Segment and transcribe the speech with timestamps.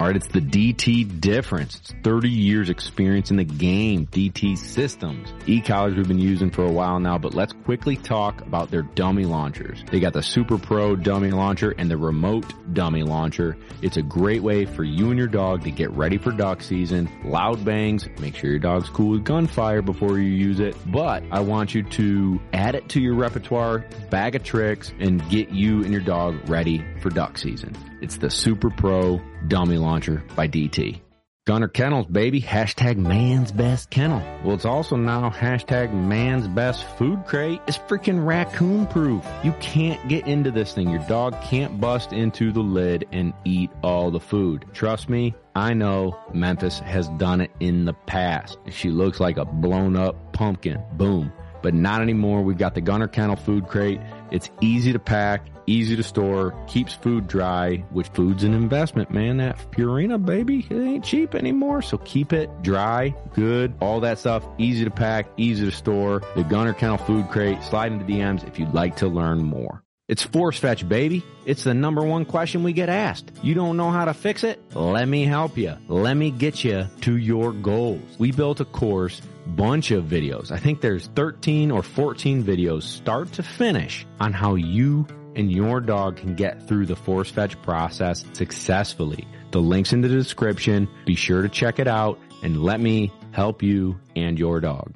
[0.00, 1.76] All right, it's the DT difference.
[1.76, 4.06] It's 30 years experience in the game.
[4.06, 5.28] DT systems.
[5.44, 9.26] E-collars we've been using for a while now, but let's quickly talk about their dummy
[9.26, 9.84] launchers.
[9.92, 13.58] They got the Super Pro dummy launcher and the remote dummy launcher.
[13.82, 17.10] It's a great way for you and your dog to get ready for duck season.
[17.22, 18.08] Loud bangs.
[18.20, 20.76] Make sure your dog's cool with gunfire before you use it.
[20.90, 25.50] But I want you to add it to your repertoire, bag of tricks, and get
[25.50, 27.76] you and your dog ready for duck season.
[28.00, 29.89] It's the Super Pro Dummy Launcher
[30.36, 31.00] by DT.
[31.46, 32.40] Gunner Kennels, baby.
[32.40, 34.22] Hashtag man's best kennel.
[34.44, 37.60] Well, it's also now hashtag man's best food crate.
[37.66, 39.26] It's freaking raccoon proof.
[39.42, 40.90] You can't get into this thing.
[40.90, 44.64] Your dog can't bust into the lid and eat all the food.
[44.74, 48.58] Trust me, I know Memphis has done it in the past.
[48.68, 50.80] She looks like a blown up pumpkin.
[50.92, 51.32] Boom.
[51.62, 52.42] But not anymore.
[52.42, 54.00] We've got the Gunner Kennel food crate.
[54.30, 59.38] It's easy to pack, easy to store, keeps food dry, which food's an investment, man.
[59.38, 61.82] That Purina, baby, it ain't cheap anymore.
[61.82, 66.22] So keep it dry, good, all that stuff, easy to pack, easy to store.
[66.34, 69.82] The Gunner Kennel food crate, slide into DMs if you'd like to learn more.
[70.10, 71.22] It's force fetch, baby.
[71.46, 73.30] It's the number one question we get asked.
[73.44, 74.60] You don't know how to fix it?
[74.74, 75.76] Let me help you.
[75.86, 78.02] Let me get you to your goals.
[78.18, 80.50] We built a course, bunch of videos.
[80.50, 85.80] I think there's 13 or 14 videos start to finish on how you and your
[85.80, 89.26] dog can get through the force fetch process successfully.
[89.50, 90.88] The link's in the description.
[91.06, 94.94] Be sure to check it out and let me help you and your dog.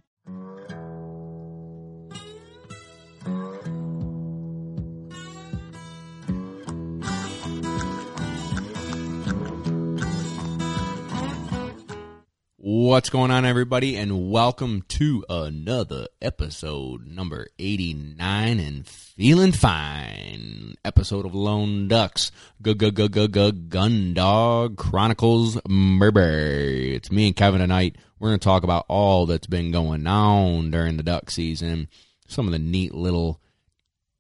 [12.67, 20.75] What's going on, everybody, and welcome to another episode, number 89, and feeling fine.
[20.83, 25.59] Episode of Lone Ducks, Gun Dog Chronicles.
[25.67, 27.99] It's me and Kevin tonight.
[28.19, 31.89] We're going to talk about all that's been going on during the duck season,
[32.29, 33.43] some of the neat little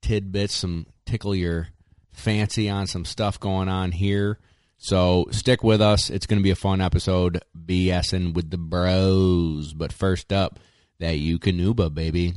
[0.02, 1.68] tidbits, some tickle your
[2.12, 4.38] fancy on some stuff going on here.
[4.76, 6.10] So stick with us.
[6.10, 9.72] It's going to be a fun episode, BSing with the bros.
[9.72, 10.58] But first up,
[10.98, 12.34] that Eukanuba, baby.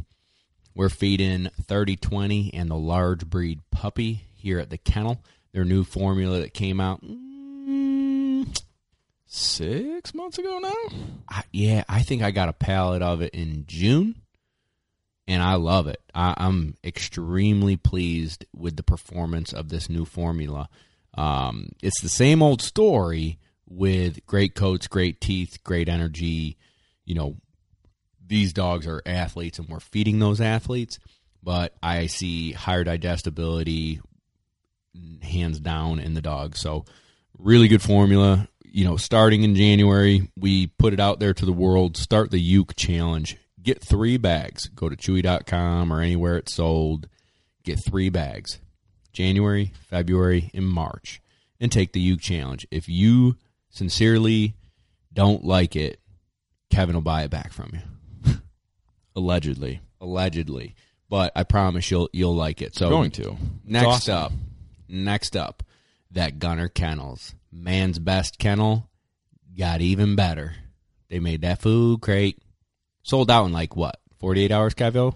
[0.75, 5.23] We're feeding 3020 and the large breed puppy here at the kennel.
[5.51, 8.61] Their new formula that came out mm,
[9.25, 10.97] six months ago now.
[11.27, 14.21] I, yeah, I think I got a pallet of it in June,
[15.27, 15.99] and I love it.
[16.13, 20.69] I, I'm extremely pleased with the performance of this new formula.
[21.17, 26.57] Um, it's the same old story with great coats, great teeth, great energy.
[27.05, 27.35] You know,
[28.25, 30.99] these dogs are athletes and we're feeding those athletes,
[31.41, 33.99] but I see higher digestibility
[35.21, 36.55] hands down in the dog.
[36.55, 36.85] So,
[37.37, 38.47] really good formula.
[38.63, 41.97] You know, starting in January, we put it out there to the world.
[41.97, 43.37] Start the Uke Challenge.
[43.61, 44.67] Get three bags.
[44.67, 47.07] Go to chewy.com or anywhere it's sold.
[47.63, 48.59] Get three bags.
[49.17, 51.19] January, February, and March
[51.59, 52.67] and take the Uke challenge.
[52.69, 53.35] If you
[53.71, 54.55] sincerely
[55.11, 55.99] don't like it,
[56.69, 58.33] Kevin will buy it back from you.
[59.15, 59.81] Allegedly.
[59.99, 60.75] Allegedly.
[61.09, 62.75] But I promise you'll you'll like it.
[62.75, 63.37] So Going to.
[63.65, 64.15] next awesome.
[64.15, 64.31] up
[64.87, 65.63] next up,
[66.11, 67.33] that Gunner Kennels.
[67.51, 68.87] Man's best kennel
[69.57, 70.53] got even better.
[71.09, 72.37] They made that food crate.
[73.01, 73.99] Sold out in like what?
[74.19, 75.15] Forty eight hours, Kevo?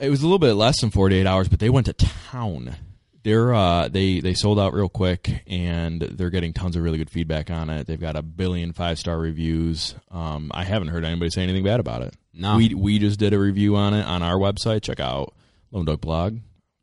[0.00, 2.76] It was a little bit less than 48 hours, but they went to town.
[3.26, 7.10] They're uh, they they sold out real quick, and they're getting tons of really good
[7.10, 7.88] feedback on it.
[7.88, 9.96] They've got a billion five star reviews.
[10.12, 12.14] Um, I haven't heard anybody say anything bad about it.
[12.32, 12.56] No.
[12.56, 14.82] we we just did a review on it on our website.
[14.82, 15.34] Check out
[15.72, 16.38] Lone Dog Blog.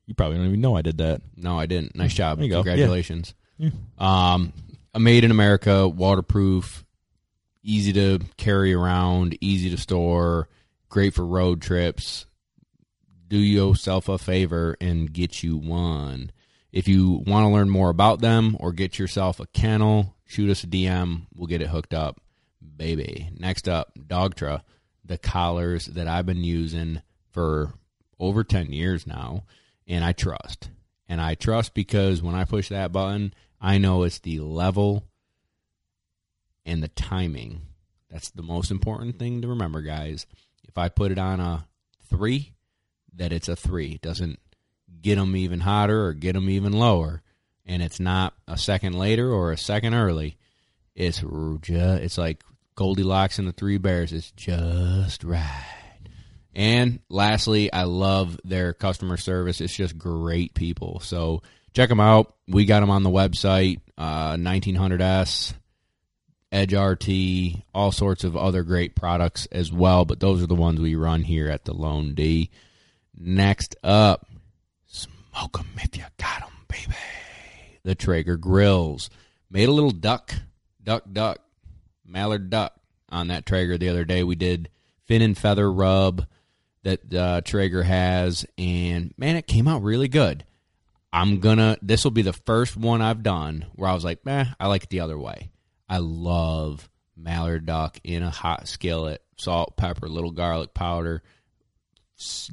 [0.06, 1.22] You probably don't even know I did that.
[1.38, 1.96] No, I didn't.
[1.96, 2.42] Nice job.
[2.42, 2.62] You go.
[2.62, 3.34] Congratulations.
[3.98, 4.52] Um,
[4.94, 6.84] a made in America, waterproof,
[7.64, 10.50] easy to carry around, easy to store,
[10.90, 12.25] great for road trips.
[13.34, 16.32] Do yourself a favor and get you one.
[16.72, 20.63] If you want to learn more about them or get yourself a kennel, shoot us
[20.63, 21.25] a DM.
[21.34, 22.22] We'll get it hooked up,
[22.78, 23.31] baby.
[23.36, 24.62] Next up, Dogtra,
[25.04, 27.74] the collars that I've been using for
[28.19, 29.46] over 10 years now,
[29.88, 30.69] and I trust.
[31.10, 35.06] And I trust because when I push that button, I know it's the level
[36.68, 37.63] and the timing.
[38.12, 40.28] That's the most important thing to remember, guys.
[40.68, 41.66] If I put it on a
[42.12, 42.53] three,
[43.15, 43.94] that it's a three.
[43.94, 44.39] It doesn't
[45.01, 47.21] get them even hotter or get them even lower.
[47.65, 50.38] And it's not a second later or a second early.
[50.95, 52.44] It's just, it's like
[52.75, 54.13] Goldilocks and the Three Bears.
[54.13, 55.65] It's just right.
[56.56, 59.62] And lastly, I love their customer service.
[59.62, 61.00] It's just great people.
[61.00, 61.42] So
[61.74, 62.36] check them out.
[62.48, 65.54] We got them on the website, uh, 1900S,
[66.51, 70.06] Edge RT, all sorts of other great products as well.
[70.06, 72.51] But those are the ones we run here at the Lone D.
[73.15, 74.27] Next up,
[74.88, 76.95] smoke 'em if you got 'em, baby.
[77.83, 79.10] The Traeger grills.
[79.50, 80.33] Made a little duck,
[80.83, 81.39] duck, duck,
[82.06, 82.74] mallard duck
[83.10, 84.24] on that Traeger the other day.
[84.24, 84.69] We did
[85.06, 86.25] fin and feather rub
[86.83, 90.44] that uh, Traeger has, and man, it came out really good.
[91.12, 91.77] I'm gonna.
[91.81, 94.83] This will be the first one I've done where I was like, "Man, I like
[94.83, 95.51] it the other way."
[95.88, 101.21] I love mallard duck in a hot skillet, salt, pepper, little garlic powder.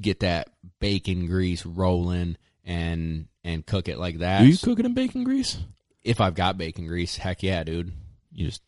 [0.00, 0.48] Get that
[0.80, 4.40] bacon grease rolling and and cook it like that.
[4.42, 5.58] Do you cook it in bacon grease?
[6.02, 7.92] if I've got bacon grease, heck yeah, dude.
[8.32, 8.62] You just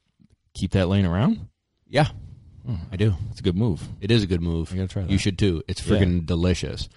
[0.55, 1.49] keep that laying around.
[1.89, 2.09] Yeah,
[2.67, 2.75] hmm.
[2.93, 3.15] I do.
[3.31, 3.83] It's a good move.
[4.01, 4.71] It is a good move.
[4.73, 5.11] I gotta try that.
[5.11, 5.63] You should too.
[5.69, 5.97] It's Yeah.
[5.97, 6.89] freaking delicious.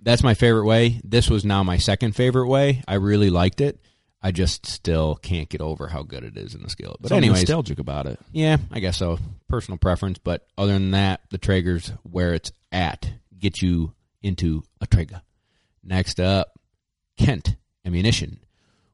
[0.00, 1.00] That's my favorite way.
[1.04, 2.82] This was now my second favorite way.
[2.88, 3.78] I really liked it.
[4.22, 6.98] I just still can't get over how good it is in the skillet.
[7.00, 8.18] But anyways, nostalgic about it.
[8.32, 9.18] yeah, I guess so.
[9.48, 13.12] Personal preference, but other than that, the Traeger's where it's at.
[13.42, 13.92] Get you
[14.22, 15.20] into a Traeger.
[15.82, 16.56] Next up,
[17.18, 18.38] Kent Ammunition.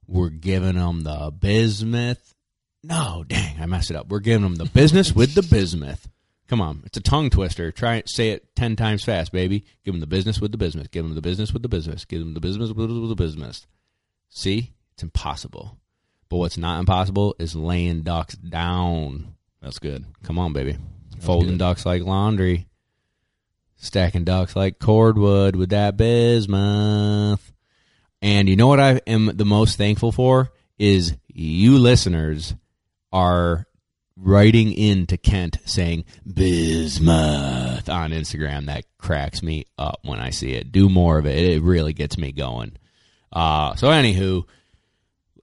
[0.06, 2.34] We're giving them the bismuth.
[2.82, 4.08] No, dang, I messed it up.
[4.08, 6.08] We're giving them the business with the bismuth.
[6.48, 7.70] Come on, it's a tongue twister.
[7.70, 9.66] Try it, say it ten times fast, baby.
[9.84, 10.88] Give them the business with the business.
[10.88, 12.06] Give them the business with the business.
[12.06, 13.66] Give them the business with the business.
[14.30, 15.76] See, it's impossible.
[16.30, 19.34] But what's not impossible is laying ducks down.
[19.60, 20.06] That's good.
[20.22, 20.78] Come on, baby.
[21.20, 21.58] Folding good.
[21.58, 22.67] ducks like laundry.
[23.80, 27.52] Stacking ducks like cordwood with that bismuth.
[28.20, 32.54] And you know what I am the most thankful for is you listeners
[33.12, 33.66] are
[34.16, 38.66] writing in to Kent saying bismuth on Instagram.
[38.66, 40.72] That cracks me up when I see it.
[40.72, 41.38] Do more of it.
[41.38, 42.72] It really gets me going.
[43.32, 44.44] Uh, so anywho,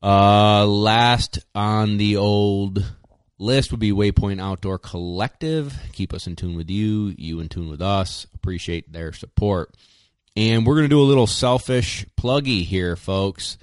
[0.03, 2.83] uh, last on the old
[3.37, 5.77] list would be Waypoint Outdoor Collective.
[5.93, 8.27] Keep us in tune with you, you in tune with us.
[8.33, 9.75] Appreciate their support.
[10.35, 13.57] And we're going to do a little selfish pluggy here, folks.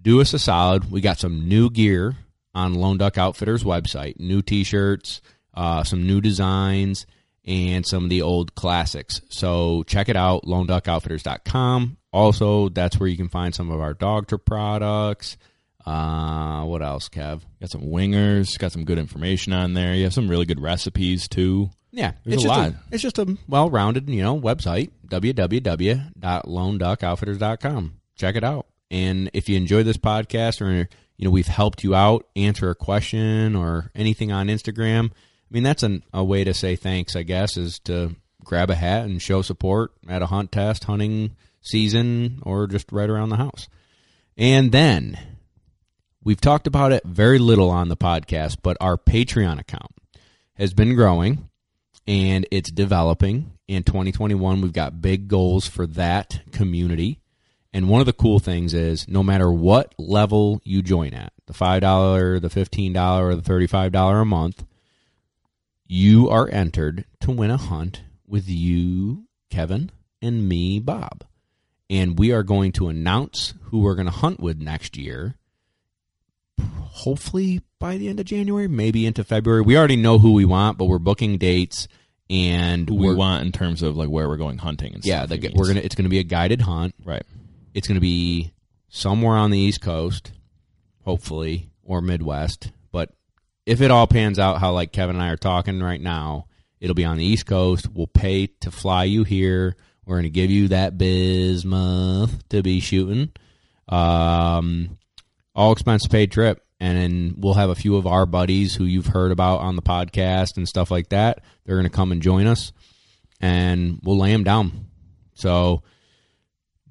[0.00, 0.90] Do us a solid.
[0.90, 2.16] We got some new gear
[2.54, 4.18] on Lone Duck Outfitters website.
[4.18, 5.22] New t-shirts,
[5.54, 7.06] uh, some new designs,
[7.44, 9.20] and some of the old classics.
[9.30, 11.96] So check it out, loneduckoutfitters.com.
[12.12, 15.38] Also, that's where you can find some of our Dogtra products.
[15.84, 17.42] Uh, what else, Kev?
[17.60, 18.58] Got some wingers.
[18.58, 19.94] Got some good information on there.
[19.94, 21.70] You have some really good recipes too.
[21.90, 22.72] Yeah, There's it's a just lot.
[22.90, 27.94] it's just a well-rounded, you know, website www.loneduckoutfitters.com.
[28.16, 28.66] Check it out.
[28.90, 32.74] And if you enjoy this podcast or you know we've helped you out, answer a
[32.74, 35.14] question or anything on Instagram, I
[35.50, 39.04] mean that's an, a way to say thanks, I guess, is to grab a hat
[39.04, 43.68] and show support at a hunt test, hunting season, or just right around the house.
[44.36, 45.18] And then
[46.24, 49.92] we've talked about it very little on the podcast, but our Patreon account
[50.54, 51.48] has been growing
[52.06, 53.52] and it's developing.
[53.68, 57.20] In 2021, we've got big goals for that community.
[57.72, 61.54] And one of the cool things is no matter what level you join at, the
[61.54, 64.64] $5, the $15, or the $35 a month,
[65.86, 69.90] you are entered to win a hunt with you, Kevin,
[70.20, 71.24] and me, Bob.
[71.88, 75.36] And we are going to announce who we're going to hunt with next year
[76.92, 79.62] hopefully by the end of January, maybe into February.
[79.62, 81.88] We already know who we want, but we're booking dates
[82.28, 85.40] and Who we want in terms of like where we're going hunting and yeah, stuff.
[85.40, 86.94] the, we're gonna it's gonna be a guided hunt.
[87.04, 87.24] right.
[87.74, 88.52] It's gonna be
[88.88, 90.32] somewhere on the East Coast,
[91.04, 92.70] hopefully, or Midwest.
[92.90, 93.10] But
[93.66, 96.46] if it all pans out how like Kevin and I are talking right now,
[96.78, 97.88] it'll be on the East Coast.
[97.90, 99.76] We'll pay to fly you here.
[100.04, 103.32] We're gonna give you that bismuth to be shooting.
[103.88, 104.98] Um,
[105.54, 109.06] all expense paid trip and then we'll have a few of our buddies who you've
[109.06, 111.38] heard about on the podcast and stuff like that.
[111.64, 112.72] They're going to come and join us
[113.40, 114.86] and we'll lay them down.
[115.34, 115.84] So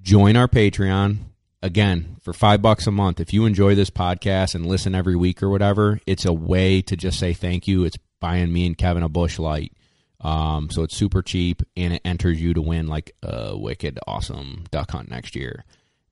[0.01, 1.17] join our patreon.
[1.61, 5.43] Again for five bucks a month if you enjoy this podcast and listen every week
[5.43, 7.83] or whatever it's a way to just say thank you.
[7.83, 9.73] It's buying me and kevin a Busch Light.
[10.21, 14.63] Um, so it's super cheap and it enters you to win like a wicked awesome
[14.71, 15.65] duck hunt next year.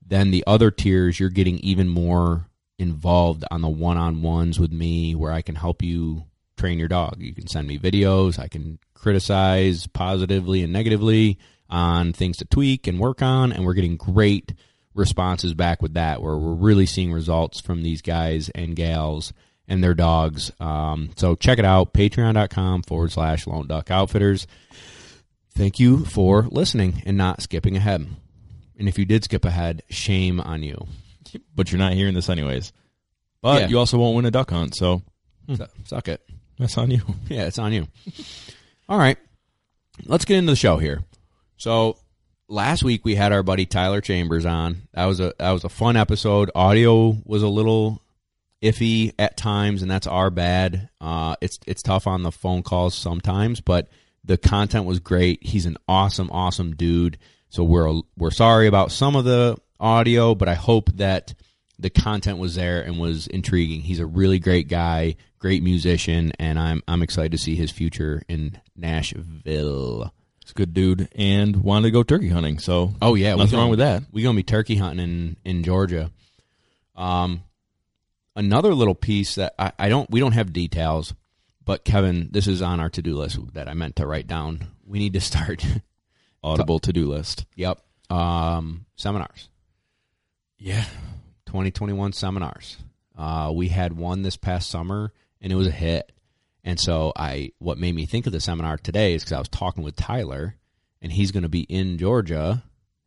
[0.06, 5.32] Then the other tiers you're getting even more involved on the one-on-ones with me where
[5.32, 6.24] I can help you
[6.58, 7.18] train your dog.
[7.20, 11.38] You can send me videos, I can criticize positively and negatively
[11.70, 14.54] on things to tweak and work on and we're getting great
[14.96, 19.32] responses back with that where we're really seeing results from these guys and gals
[19.68, 20.52] and their dogs.
[20.60, 24.48] Um, so check it out, patreon.com forward slash lone duck outfitters.
[25.52, 28.08] Thank you for listening and not skipping ahead.
[28.78, 30.88] And if you did skip ahead, shame on you.
[31.56, 32.72] But you're not hearing this anyways.
[33.42, 33.68] But Yeah.
[33.70, 35.02] you also won't win a duck hunt, so
[35.48, 36.22] Su- Suck it.
[36.58, 37.02] that's on you.
[37.30, 37.88] Yeah, it's on you.
[38.88, 39.18] All right.
[40.06, 41.04] Let's get into the show here.
[41.58, 41.98] So
[42.48, 44.84] last week we had our buddy Tyler Chambers on.
[44.94, 46.52] That was a that was a fun episode.
[46.56, 48.02] Audio was a little
[48.62, 50.90] iffy at times, and that's our bad.
[51.02, 53.90] Uh, it's it's tough on the phone calls sometimes, but
[54.24, 55.40] the content was great.
[55.46, 57.18] He's an awesome, awesome dude.
[57.50, 61.34] So we're we're sorry about some of the audio, but I hope that
[61.78, 63.82] the content was there and was intriguing.
[63.82, 68.22] He's a really great guy, great musician, and I'm I'm excited to see his future
[68.28, 70.14] in Nashville.
[70.42, 73.62] It's a good dude and wanted to go turkey hunting, so Oh yeah, nothing gonna-
[73.64, 74.04] wrong with that.
[74.12, 76.12] We're gonna be turkey hunting in in Georgia.
[76.96, 77.44] Um,
[78.36, 81.14] another little piece that I, I don't we don't have details,
[81.64, 84.68] but Kevin, this is on our to do list that I meant to write down.
[84.86, 85.66] We need to start.
[86.44, 87.46] Audible to do list.
[87.56, 87.82] yep.
[88.10, 89.50] Um, seminars.
[90.60, 90.86] Yeah.
[91.46, 92.78] 2021 seminars.
[93.18, 96.12] Uh, we had one this past summer, and it was a hit.
[96.66, 99.48] And so I, what made me think of the seminar today is because I was
[99.48, 100.58] talking with Tyler,
[101.02, 102.64] and he's going to be in Georgia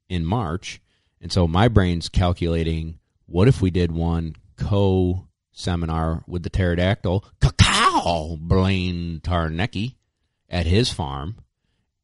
[0.09, 0.81] in March,
[1.21, 7.25] and so my brain's calculating what if we did one co seminar with the pterodactyl
[7.41, 9.95] cacao Blaine Tarnecki
[10.49, 11.37] at his farm,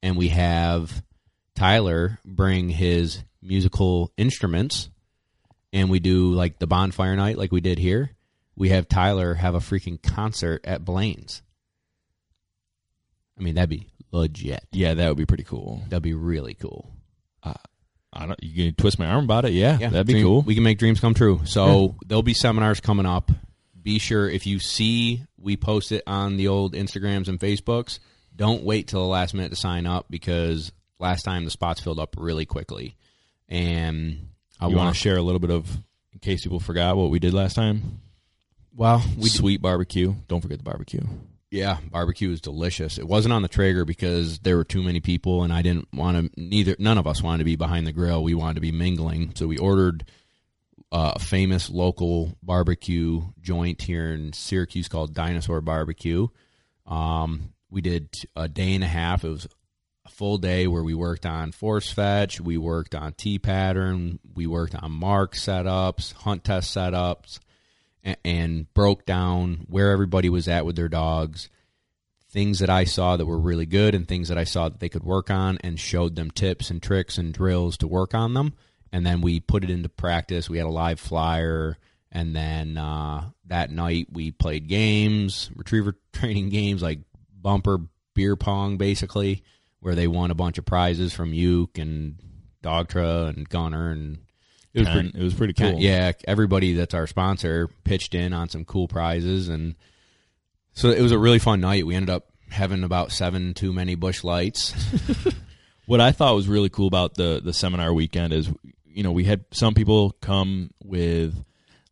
[0.02, 1.02] and we have
[1.54, 4.90] Tyler bring his musical instruments
[5.72, 8.10] and we do like the bonfire night like we did here,
[8.56, 11.42] we have Tyler have a freaking concert at Blaine's.
[13.38, 14.64] I mean, that'd be legit.
[14.72, 15.82] Yeah, that would be pretty cool.
[15.88, 16.90] That'd be really cool.
[17.42, 17.54] Uh,
[18.12, 19.78] I don't you can twist my arm about it, yeah.
[19.80, 20.42] yeah that'd be dream- cool.
[20.42, 21.42] We can make dreams come true.
[21.44, 23.30] So there'll be seminars coming up.
[23.80, 28.00] Be sure if you see we post it on the old Instagrams and Facebooks,
[28.34, 32.00] don't wait till the last minute to sign up because last time the spots filled
[32.00, 32.96] up really quickly.
[33.48, 34.28] And
[34.60, 35.68] I want to share a little bit of
[36.12, 38.00] in case people forgot what we did last time?
[38.74, 40.14] well, We sweet barbecue.
[40.28, 41.02] Don't forget the barbecue.
[41.50, 42.98] Yeah, barbecue is delicious.
[42.98, 46.34] It wasn't on the Traeger because there were too many people, and I didn't want
[46.34, 46.40] to.
[46.40, 48.22] Neither none of us wanted to be behind the grill.
[48.22, 50.04] We wanted to be mingling, so we ordered
[50.92, 56.28] uh, a famous local barbecue joint here in Syracuse called Dinosaur Barbecue.
[56.86, 59.24] Um, we did a day and a half.
[59.24, 59.48] It was
[60.08, 64.46] a full day where we worked on force fetch, we worked on T pattern, we
[64.46, 67.38] worked on mark setups, hunt test setups
[68.04, 71.48] a- and broke down where everybody was at with their dogs,
[72.30, 74.88] things that I saw that were really good and things that I saw that they
[74.88, 78.54] could work on, and showed them tips and tricks and drills to work on them.
[78.90, 80.48] And then we put it into practice.
[80.48, 81.76] We had a live flyer,
[82.10, 87.00] and then uh, that night we played games, retriever training games like
[87.30, 87.78] bumper
[88.14, 89.42] beer pong, basically,
[89.80, 92.16] where they won a bunch of prizes from Uke and
[92.62, 94.18] Dogtra and Gunner and
[94.74, 95.78] It was pretty it was pretty cool.
[95.78, 99.74] yeah, everybody that's our sponsor pitched in on some cool prizes, and
[100.72, 101.86] so it was a really fun night.
[101.86, 104.74] We ended up having about seven too many Busch Lights.
[105.86, 108.52] What I thought was really cool about the the seminar weekend is,
[108.84, 111.42] you know, we had some people come with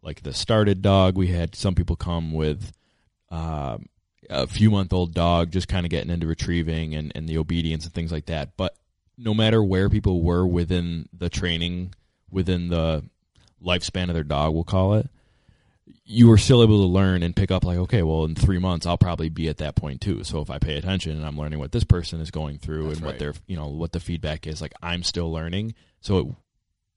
[0.02, 1.16] like the started dog.
[1.16, 2.74] We had some people come with
[3.30, 3.78] uh,
[4.30, 7.84] a few month old dog, just kind of getting into retrieving and, and the obedience
[7.84, 8.56] and things like that.
[8.56, 8.76] But
[9.18, 11.94] no matter where people were within the training,
[12.30, 13.04] within the
[13.64, 15.08] lifespan of their dog, we'll call it,
[16.04, 18.86] you were still able to learn and pick up like, okay, well, in three months,
[18.86, 20.24] I'll probably be at that point too.
[20.24, 22.98] So if I pay attention and I'm learning what this person is going through That's
[22.98, 23.12] and right.
[23.12, 25.74] what their, you know, what the feedback is, like I'm still learning.
[26.00, 26.26] So it,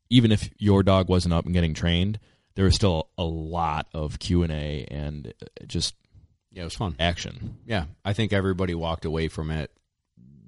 [0.10, 2.20] even if your dog wasn't up and getting trained,
[2.56, 5.96] there was still a lot of Q and A and uh, just
[6.52, 6.96] Yeah, it was fun.
[7.00, 7.58] action.
[7.66, 9.72] Yeah, I think everybody walked away from it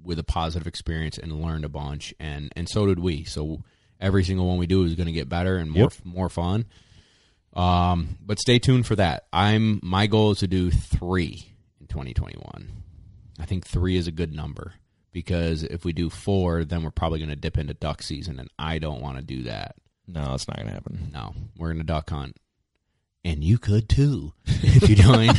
[0.02, 3.24] with a positive experience and learned a bunch, and and so did we.
[3.24, 3.62] So
[4.00, 5.92] every single one we do is going to get better and more Yep.
[6.04, 6.64] more fun.
[7.54, 9.26] Um, but stay tuned for that.
[9.32, 12.68] I'm my goal is to do three in 2021.
[13.38, 14.72] I think three is a good number
[15.12, 18.48] because if we do four, then we're probably going to dip into duck season, and
[18.58, 19.76] I don't want to do that.
[20.08, 21.10] No, that's not gonna happen.
[21.12, 22.36] No, we're going to duck hunt,
[23.24, 25.30] and you could too if you join.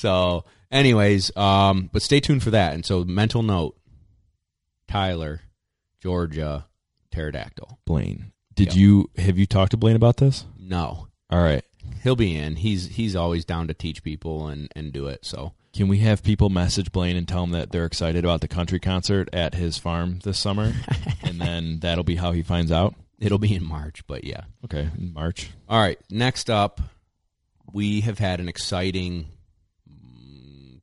[0.00, 2.74] So, anyways, um, but stay tuned for that.
[2.74, 3.76] And so, mental note:
[4.88, 5.42] Tyler,
[6.02, 6.66] Georgia,
[7.10, 7.78] pterodactyl.
[7.86, 8.76] Blaine, did Yep.
[8.76, 10.44] you have you talked to Blaine about this?
[10.58, 11.64] No, All right.
[12.02, 12.56] he'll be in.
[12.56, 15.24] He's he's always down to teach people and and do it.
[15.24, 18.48] So, Can we have people message Blaine and tell him that they're excited about the
[18.48, 20.72] country concert at his farm this summer,
[21.22, 22.94] and then that'll be how he finds out?
[23.20, 24.02] it'll be in March.
[24.06, 24.44] But yeah.
[24.64, 25.50] Okay, in March.
[25.68, 25.98] All right.
[26.10, 26.80] Next up,
[27.72, 29.26] we have had an exciting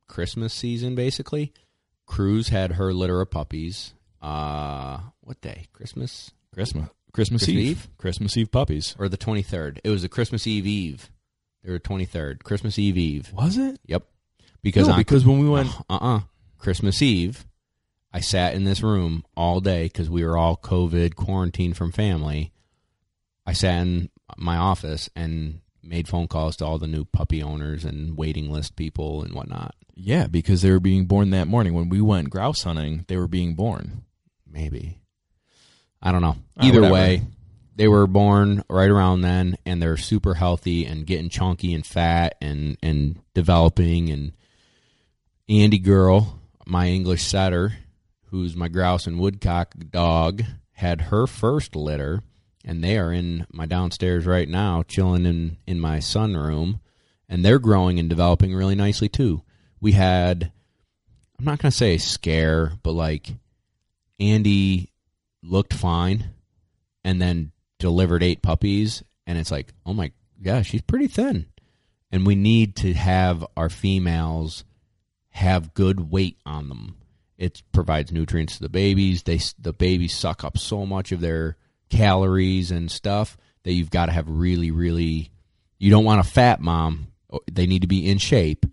[0.08, 0.94] Christmas season.
[0.94, 1.52] Basically,
[2.06, 3.94] Cruz had her litter of puppies.
[4.20, 5.66] Uh, what day?
[5.72, 6.32] Christmas.
[6.52, 6.88] Christmas.
[7.12, 7.70] Christmas, Christmas Eve.
[7.70, 7.88] Eve?
[7.98, 8.96] Christmas Eve puppies.
[8.98, 9.78] or the 23rd.
[9.84, 11.10] It was the Christmas Eve Eve.
[11.62, 12.42] They were 23rd.
[12.42, 13.32] Christmas Eve Eve.
[13.32, 13.78] Was it?
[13.86, 14.04] Yep.
[14.62, 16.20] Because no, on because when we went, uh uh
[16.58, 17.46] Christmas Eve,
[18.12, 22.52] I sat in this room all day because we were all COVID quarantined from family.
[23.46, 27.84] I sat in my office and made phone calls to all the new puppy owners
[27.84, 29.74] and waiting list people and whatnot.
[29.94, 31.72] yeah, because they were being born that morning.
[31.74, 34.04] When we went grouse hunting, they were being born.
[34.46, 35.00] Maybe.
[36.02, 36.36] I don't know.
[36.56, 36.94] Uh, Either whatever.
[36.94, 37.22] way,
[37.74, 42.34] they were born right around then and they're super healthy and getting chunky and fat
[42.40, 44.32] and, and developing and
[45.48, 47.72] Andy Girl, my English setter,
[48.26, 50.42] who's my grouse and woodcock dog,
[50.72, 52.22] had her first litter
[52.64, 56.80] and they are in my downstairs right now, chilling in, in my sunroom,
[57.28, 59.42] and they're growing and developing really nicely too.
[59.80, 60.52] We had
[61.38, 63.28] I'm not gonna say a scare, but like
[64.18, 64.90] Andy
[65.42, 66.30] looked fine
[67.04, 70.10] and then delivered eight puppies and it's like, oh my
[70.42, 71.46] gosh, she's pretty thin.
[72.10, 74.64] And we need to have our females
[75.30, 76.96] have good weight on them.
[77.36, 79.22] It provides nutrients to the babies.
[79.22, 81.56] They the babies suck up so much of their
[81.88, 85.30] calories and stuff that you've got to have really really
[85.78, 87.08] you don't want a fat mom.
[87.32, 88.66] Oh, they need to be in shape,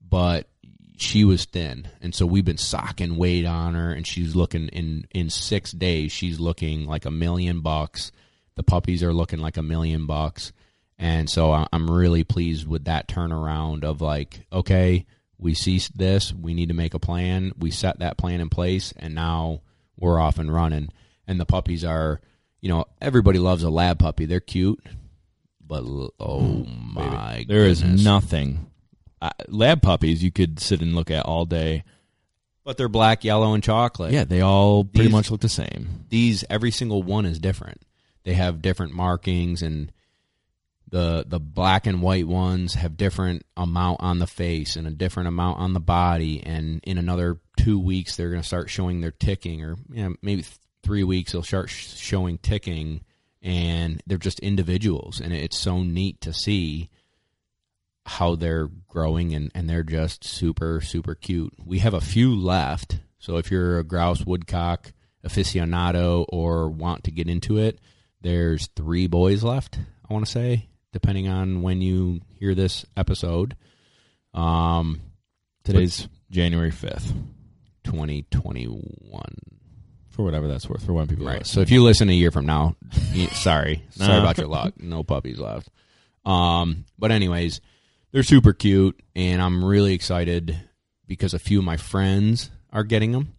[0.00, 0.48] but
[0.96, 5.06] she was thin, and so we've been socking weight on her, and she's looking in
[5.10, 6.12] in six days.
[6.12, 8.12] She's looking like a million bucks.
[8.54, 10.52] The puppies are looking like a million bucks,
[10.98, 15.04] and so I'm really pleased with that turnaround of like, okay,
[15.38, 17.52] we see this, we need to make a plan.
[17.58, 19.60] We set that plan in place, and now
[19.98, 20.90] we're off and running.
[21.26, 22.20] And the puppies are,
[22.60, 24.26] you know, everybody loves a lab puppy.
[24.26, 24.82] They're cute,
[25.64, 28.04] but l- oh my, There is goodness.
[28.04, 28.66] nothing.
[29.20, 31.84] Uh, lab puppies you could sit and look at all day.
[32.64, 34.12] But they're black, yellow, and chocolate.
[34.12, 36.04] Yeah, they all pretty These- much look the same.
[36.08, 37.82] these every single one is different.
[38.24, 39.92] They have different markings and
[40.88, 45.28] the the black and white ones have different amount on the face and a different
[45.28, 49.10] amount on the body and in another 2 weeks they're going to start showing their
[49.10, 50.54] ticking or you know, maybe th-
[50.86, 53.02] 3 weeks they'll start sh- showing ticking
[53.42, 56.88] and they're just individuals and it's so neat to see
[58.06, 61.52] how they're growing and, and they're just super super cute.
[61.64, 64.92] We have a few left, so if you're a grouse woodcock
[65.26, 67.80] aficionado or want to get into it,
[68.20, 69.78] there's three boys left.
[70.08, 73.56] I want to say, depending on when you hear this episode,
[74.32, 75.00] um,
[75.64, 77.12] Today's January fifth,
[77.82, 79.24] 2021.
[80.16, 80.84] For whatever that's worth.
[80.84, 81.46] For when people Right.
[81.46, 82.74] So if you listen a year from now,
[83.32, 84.20] sorry, sorry No.
[84.20, 84.74] about your luck.
[84.80, 85.68] No puppies left.
[86.24, 87.60] Um, but anyways,
[88.10, 90.58] they're super cute, and I'm really excited
[91.06, 93.34] because a few of my friends are getting them,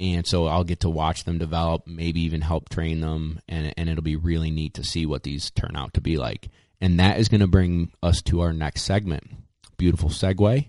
[0.00, 3.88] and so I'll get to watch them develop, maybe even help train them, and and
[3.88, 6.48] it'll be really neat to see what these turn out to be like.
[6.80, 9.22] And that is going to bring us to our next segment.
[9.76, 10.68] Beautiful segue.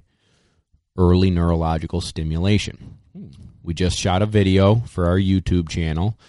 [0.96, 3.00] Early neurological stimulation.
[3.64, 6.20] We just shot a video for our YouTube channel.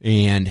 [0.00, 0.50] And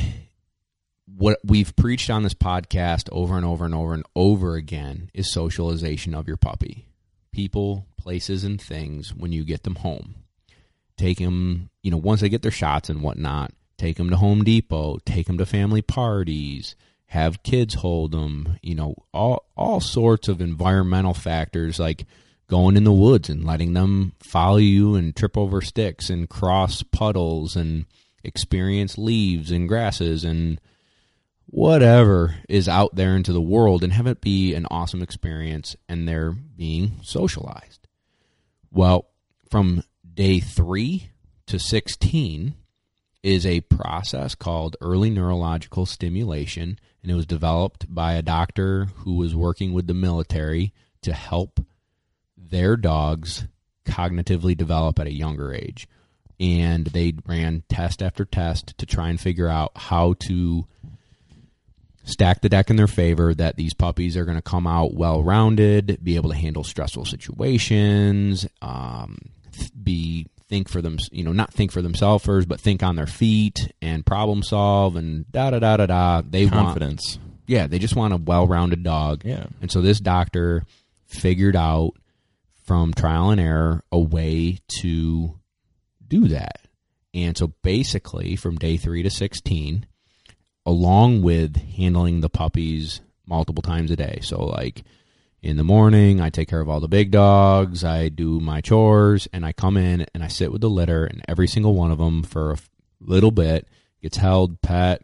[1.05, 5.31] what we've preached on this podcast over and over and over and over again is
[5.31, 6.85] socialization of your puppy.
[7.31, 10.15] People, places, and things when you get them home.
[10.97, 14.43] Take them, you know, once they get their shots and whatnot, take them to Home
[14.43, 16.75] Depot, take them to family parties,
[17.07, 22.05] have kids hold them, you know, all, all sorts of environmental factors like
[22.47, 26.83] going in the woods and letting them follow you and trip over sticks and cross
[26.83, 27.85] puddles and
[28.23, 30.59] experience leaves and grasses and
[31.47, 36.07] whatever is out there into the world and have it be an awesome experience and
[36.07, 37.87] they're being socialized.
[38.71, 39.07] Well,
[39.49, 41.09] from day 3
[41.47, 42.55] to 16
[43.23, 49.13] is a process called early neurological stimulation and it was developed by a doctor who
[49.13, 51.59] was working with the military to help
[52.49, 53.47] their dogs
[53.85, 55.87] cognitively develop at a younger age.
[56.39, 60.65] And they ran test after test to try and figure out how to
[62.03, 65.23] stack the deck in their favor that these puppies are going to come out well
[65.23, 69.17] rounded, be able to handle stressful situations, um,
[69.81, 73.07] be think for them, you know, not think for themselves first, but think on their
[73.07, 76.21] feet and problem solve and da da da da da.
[76.21, 77.17] They want confidence.
[77.47, 79.23] yeah, they just want a well-rounded dog.
[79.25, 79.47] Yeah.
[79.61, 80.63] And so this doctor
[81.07, 81.93] figured out
[82.65, 85.39] from trial and error a way to
[86.05, 86.61] do that.
[87.13, 89.85] And so basically from day 3 to 16
[90.65, 94.19] along with handling the puppies multiple times a day.
[94.21, 94.83] So like
[95.41, 99.27] in the morning, I take care of all the big dogs, I do my chores,
[99.31, 101.99] and I come in and I sit with the litter, and every single one of
[101.99, 102.57] them for a
[102.99, 103.67] little bit
[104.01, 105.03] gets held, pet,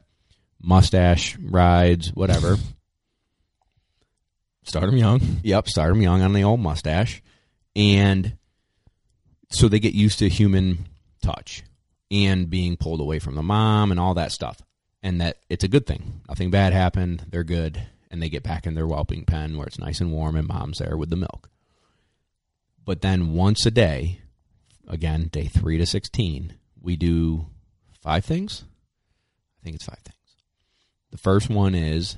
[0.59, 2.57] mustache rides, whatever.
[4.63, 5.21] Start them young.
[5.43, 7.23] Yep, start them young on the old mustache,
[7.75, 8.37] and
[9.49, 10.87] so they get used to human
[11.21, 11.63] touch
[12.09, 14.61] and being pulled away from the mom and all that stuff,
[15.01, 16.21] and that it's a good thing.
[16.27, 17.25] Nothing bad happened.
[17.29, 20.35] They're good, and they get back in their whelping pen where it's nice and warm,
[20.35, 21.49] and mom's there with the milk.
[22.83, 24.21] But then once a day,
[24.87, 27.45] again, day three to sixteen, we do
[28.01, 28.63] five things.
[29.61, 30.17] I think it's five things.
[31.11, 32.17] The first one is,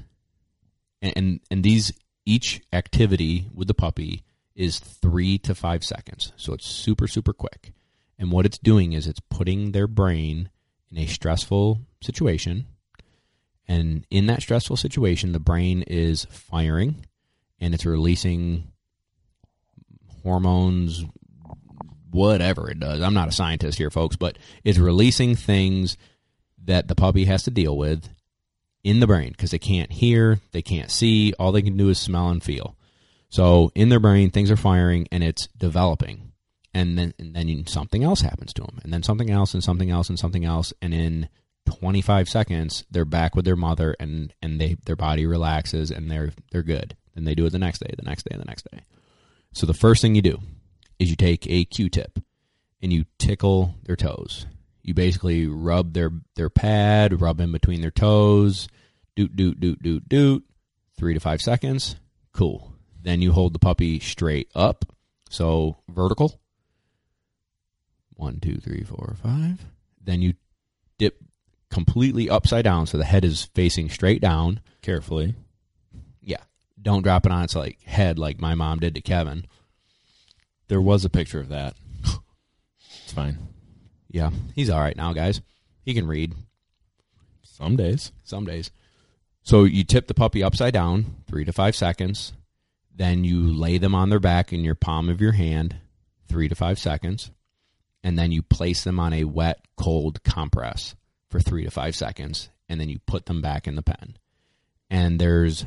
[1.01, 1.91] and and, and these
[2.25, 4.23] each activity with the puppy
[4.55, 6.31] is three to five seconds.
[6.35, 7.73] So it's super, super quick.
[8.19, 10.49] And what it's doing is it's putting their brain
[10.91, 12.67] in a stressful situation.
[13.67, 17.05] And in that stressful situation, the brain is firing
[17.59, 18.71] and it's releasing
[20.21, 21.03] hormones,
[22.11, 23.01] whatever it does.
[23.01, 25.97] I'm not a scientist here, folks, but it's releasing things
[26.65, 28.07] that the puppy has to deal with
[28.83, 31.99] in the brain because they can't hear, they can't see, all they can do is
[31.99, 32.77] smell and feel.
[33.33, 36.33] So in their brain, things are firing and it's developing.
[36.71, 39.89] And then, and then something else happens to them, and then something else, and something
[39.89, 41.29] else, and something else, and in
[41.65, 46.31] 25 seconds, they're back with their mother, and and they their body relaxes, and they're
[46.51, 46.95] they're good.
[47.15, 48.81] and they do it the next day, the next day, the next day.
[49.51, 50.39] So the first thing you do
[50.99, 52.19] is you take a Q-tip
[52.81, 54.45] and you tickle their toes.
[54.83, 58.67] You basically rub their their pad, rub in between their toes,
[59.15, 60.43] doot doot doot doot doot,
[60.97, 61.95] three to five seconds.
[62.31, 62.72] Cool.
[63.03, 64.85] Then you hold the puppy straight up,
[65.29, 66.39] so vertical.
[68.15, 69.65] One, two, three, four, five.
[70.01, 70.35] Then you
[70.97, 71.17] dip
[71.69, 74.61] completely upside down, so the head is facing straight down.
[74.81, 75.35] Carefully.
[76.21, 76.43] Yeah.
[76.81, 79.45] Don't drop it on its like head like my mom did to Kevin.
[80.69, 81.75] There was a picture of that.
[83.03, 83.37] It's fine.
[84.09, 85.41] Yeah, he's all right now, guys.
[85.83, 86.33] He can read
[87.43, 88.11] Some days.
[88.23, 88.71] some days.
[89.41, 92.31] So you tip the puppy upside down, three to five seconds.
[92.95, 95.77] Then you lay them on their back in your palm of your hand,
[96.27, 97.31] three to five seconds.
[98.03, 100.95] And then you place them on a wet, cold compress
[101.29, 102.49] for three to five seconds.
[102.69, 104.17] And then you put them back in the pen.
[104.89, 105.65] And there's,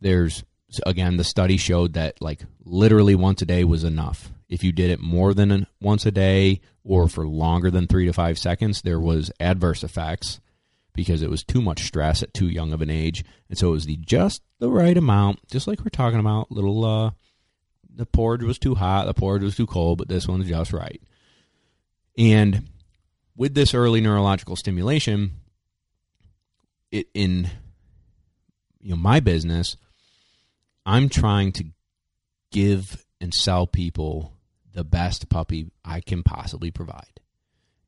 [0.00, 0.42] there's,
[0.84, 4.32] again, the study showed that like literally once a day was enough.
[4.48, 8.12] If you did it more than once a day or for longer than three to
[8.12, 10.40] five seconds, there was adverse effects
[10.94, 13.72] because it was too much stress at too young of an age, and so it
[13.72, 16.50] was the just the right amount, just like we're talking about.
[16.50, 17.10] Little, uh,
[17.94, 21.02] the porridge was too hot, the porridge was too cold, but this one's just right.
[22.18, 22.68] And
[23.36, 25.32] with this early neurological stimulation,
[26.90, 27.50] it in
[28.80, 29.76] you know my business,
[30.84, 31.64] I'm trying to
[32.50, 34.32] give and sell people
[34.72, 37.20] the best puppy I can possibly provide.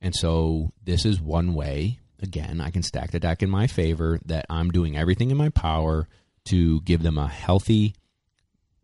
[0.00, 4.18] And so this is one way, again, I can stack the deck in my favor
[4.24, 6.08] that I'm doing everything in my power
[6.46, 7.94] to give them a healthy,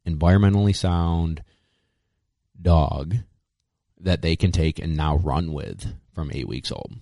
[0.06, 1.42] environmentally sound
[2.60, 3.16] dog
[4.00, 6.92] that they can take and now run with from eight weeks old.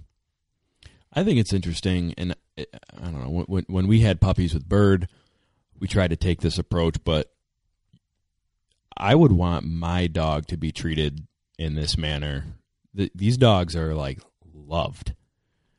[1.12, 2.64] I think it's interesting, and uh,
[3.00, 5.08] I don't know when when we had puppies with Bird,
[5.78, 7.32] we tried to take this approach, but
[8.96, 11.26] I would want my dog to be treated
[11.58, 12.44] in this manner.
[12.94, 14.20] Th these dogs are like
[14.54, 15.14] loved.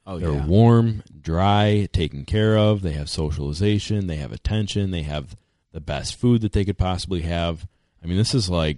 [0.09, 2.81] Oh, They're warm, dry, taken care of.
[2.81, 4.07] They have socialization.
[4.07, 4.91] They have attention.
[4.91, 5.35] They have
[5.73, 7.67] the best food that they could possibly have.
[8.03, 8.77] I mean, this is like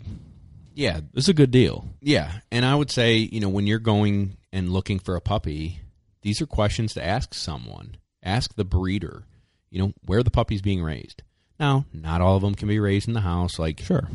[0.74, 1.86] Yeah, this is a good deal.
[2.02, 5.82] Yeah, and I would say, you know, when you're going and looking for a puppy,
[6.24, 7.98] these are questions to ask someone.
[8.24, 9.24] Ask the breeder,
[9.70, 11.22] you know, where the puppy's being raised.
[11.60, 13.60] Now, not all of them can be raised in the house.
[13.60, 14.10] Like Sure.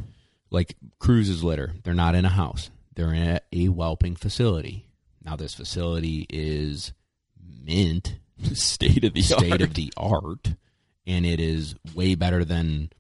[0.50, 2.70] like Cruz's litter, they're not in a house.
[2.96, 4.88] They're in a, a whelping facility.
[5.24, 6.92] Now, this facility is
[7.64, 8.18] mint,
[8.52, 9.62] State of the state art.
[9.62, 10.54] of the art,
[11.06, 12.90] and it is way better than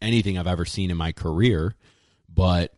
[0.00, 1.74] anything I've ever seen in my career.
[2.28, 2.74] But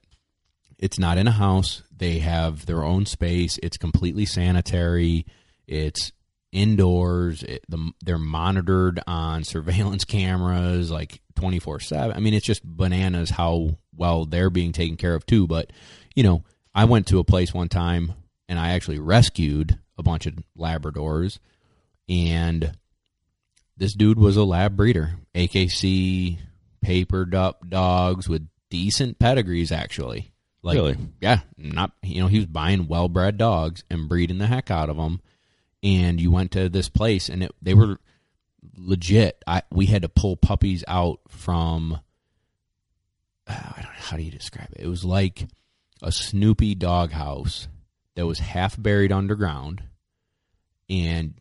[0.79, 1.83] it's not in a house.
[1.97, 3.59] They have their own space.
[3.63, 5.27] It's completely sanitary.
[5.67, 6.13] It's
[6.53, 7.43] indoors.
[7.43, 12.17] It, the, they're monitored on surveillance cameras like 24 7.
[12.17, 15.47] I mean, it's just bananas how well they're being taken care of, too.
[15.47, 15.73] But,
[16.15, 18.13] you know, I went to a place one time
[18.49, 21.39] and I actually rescued a bunch of Labradors.
[22.09, 22.73] And
[23.77, 26.39] this dude was a lab breeder, AKC
[26.83, 30.31] papered up dogs with decent pedigrees, actually.
[30.63, 30.97] Like, Really?
[31.21, 34.89] yeah, not you know he was buying well bred dogs and breeding the heck out
[34.89, 35.21] of them.
[35.83, 37.99] And you went to this place, and it, they were
[38.77, 39.43] legit.
[39.47, 42.01] I we had to pull puppies out from.
[43.47, 44.81] Uh, I don't know how do you describe it.
[44.85, 45.47] It was like
[46.03, 47.69] a Snoopy doghouse
[48.17, 49.83] that was half buried underground,
[50.89, 51.35] and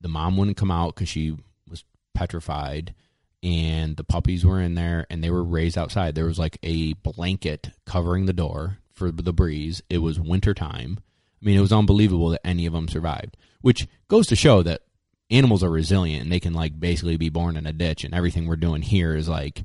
[0.00, 1.36] the mom wouldn't come out because she
[1.68, 2.94] was petrified,
[3.42, 6.14] and the puppies were in there and they were raised outside.
[6.14, 9.82] There was like a blanket covering the door for the breeze.
[9.88, 10.98] It was wintertime.
[11.40, 14.82] I mean, it was unbelievable that any of them survived, which goes to show that
[15.30, 18.46] animals are resilient and they can like basically be born in a ditch and everything
[18.46, 19.64] we're doing here is like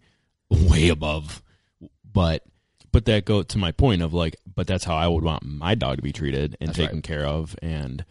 [0.49, 1.41] way above
[2.09, 2.43] but
[2.95, 5.75] But that go to my point of like, but that's how I would want my
[5.75, 7.03] dog to be treated and That's taken right.
[7.03, 8.05] care of, and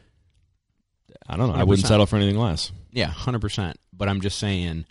[1.26, 1.54] I don't know.
[1.54, 2.70] I wouldn't settle for anything less.
[2.90, 3.78] Yeah, hundred percent.
[3.94, 4.84] But I'm just saying,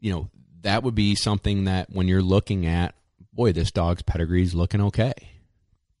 [0.00, 0.30] you know,
[0.62, 2.94] that would be something that when you're looking at,
[3.30, 5.12] boy, this dog's pedigree's looking okay.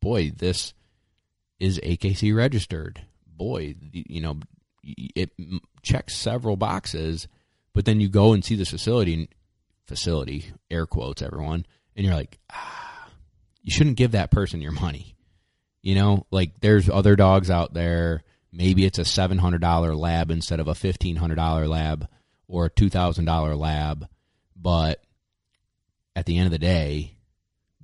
[0.00, 0.72] Boy, this
[1.60, 3.02] is AKC registered.
[3.26, 4.38] Boy, you know,
[4.82, 5.32] it
[5.82, 7.28] checks several boxes.
[7.74, 9.28] But then you go and see this facility,
[9.86, 12.87] facility air quotes, everyone, and you're like, ah,
[13.68, 15.14] you shouldn't give that person your money.
[15.82, 18.22] You know, like there's other dogs out there.
[18.50, 22.08] Maybe it's a seven hundred dollar lab instead of a fifteen hundred dollar lab
[22.46, 24.08] or a two thousand dollar lab.
[24.56, 25.04] But
[26.16, 27.18] at the end of the day,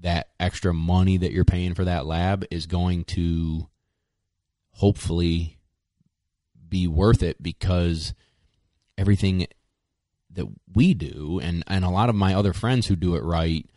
[0.01, 3.69] that extra money that you're paying for that lab is going to
[4.71, 5.59] hopefully
[6.67, 8.15] be worth it because
[8.97, 9.47] everything
[10.31, 13.69] that we do and, and a lot of my other friends who do it right,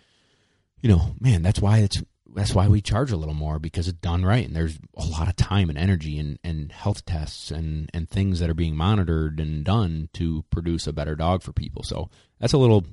[0.82, 2.02] you know, man, that's why it's
[2.36, 5.28] that's why we charge a little more because it's done right and there's a lot
[5.28, 9.40] of time and energy and, and health tests and, and things that are being monitored
[9.40, 11.82] and done to produce a better dog for people.
[11.84, 12.86] So that's a little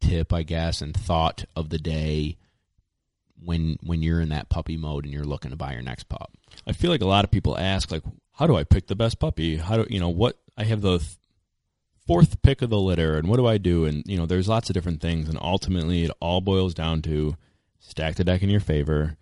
[0.00, 2.38] tip, I guess, and thought of the day
[3.44, 6.32] when when you're in that puppy mode and you're looking to buy your next pup.
[6.66, 9.18] I feel like a lot of people ask, like, how do I pick the best
[9.18, 9.56] puppy?
[9.56, 10.38] How do you know what?
[10.56, 11.10] I have the th-
[12.06, 13.84] fourth pick of the litter, and what do I do?
[13.84, 17.36] And you know, there's lots of different things, and ultimately, it all boils down to
[17.80, 19.16] stack the deck in your favor,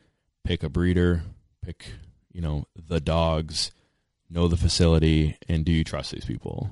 [0.44, 1.22] pick a breeder,
[1.64, 1.92] pick
[2.32, 3.72] you know the dogs,
[4.28, 6.70] know the facility, and do you trust these people?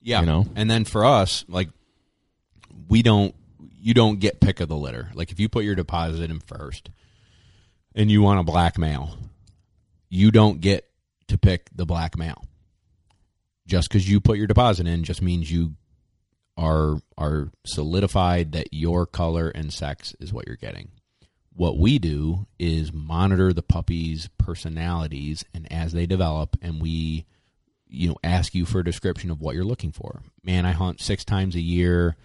[0.00, 0.20] Yeah.
[0.20, 0.46] You know?
[0.54, 1.68] And then for us, like
[2.88, 3.34] we don't
[3.80, 5.10] you don't get pick of the litter.
[5.14, 6.90] Like if you put your deposit in first
[7.94, 9.16] and you want a black male,
[10.08, 10.88] you don't get
[11.28, 12.44] to pick the black male.
[13.68, 15.74] Just because you put your deposit in just means you
[16.56, 20.88] are are solidified that your color and sex is what you're getting.
[21.52, 27.26] What we do is monitor the puppy's personalities and as they develop and we
[27.86, 30.22] you know ask you for a description of what you're looking for.
[30.42, 32.16] Man, I hunt 6 times a year.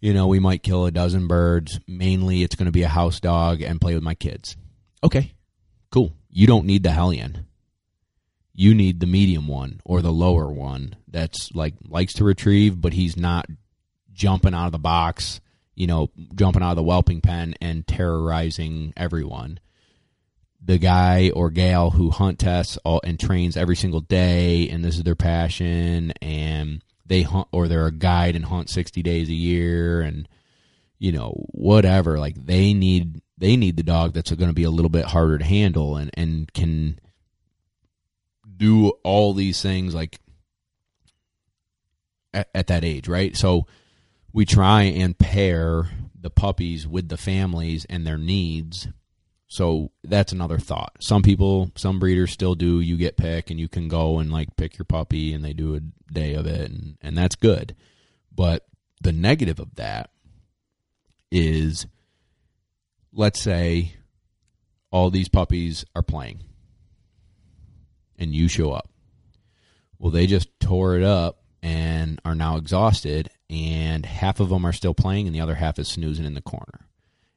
[0.00, 1.80] You know, we might kill a dozen birds.
[1.86, 4.56] Mainly it's going to be a house dog and play with my kids.
[5.04, 5.34] Okay.
[5.90, 6.12] Cool.
[6.30, 7.46] You don't need the Hellion
[8.56, 12.94] you need the medium one or the lower one that's like likes to retrieve, but
[12.94, 13.46] he's not
[14.14, 15.42] jumping out of the box,
[15.74, 19.60] you know, jumping out of the whelping pen and terrorizing everyone.
[20.64, 24.96] The guy or gal who hunt tests all, and trains every single day, and this
[24.96, 29.34] is their passion, and they hunt or they're a guide and hunt sixty days a
[29.34, 30.26] year, and
[30.98, 32.18] you know whatever.
[32.18, 35.36] Like they need they need the dog that's going to be a little bit harder
[35.38, 36.98] to handle and and can
[38.56, 40.18] do all these things like
[42.32, 43.36] at, at that age, right?
[43.36, 43.66] So
[44.32, 45.88] we try and pair
[46.18, 48.88] the puppies with the families and their needs.
[49.48, 50.96] So that's another thought.
[51.00, 52.80] Some people, some breeders still do.
[52.80, 55.74] You get pick and you can go and like pick your puppy and they do
[55.74, 55.80] a
[56.12, 57.74] day of it and, and that's good.
[58.34, 58.66] But
[59.02, 60.10] the negative of that
[61.30, 61.86] is
[63.12, 63.94] let's say
[64.90, 66.40] all these puppies are playing
[68.18, 68.88] and you show up.
[69.98, 74.72] Well, they just tore it up and are now exhausted, and half of them are
[74.72, 76.80] still playing, and the other half is snoozing in the corner.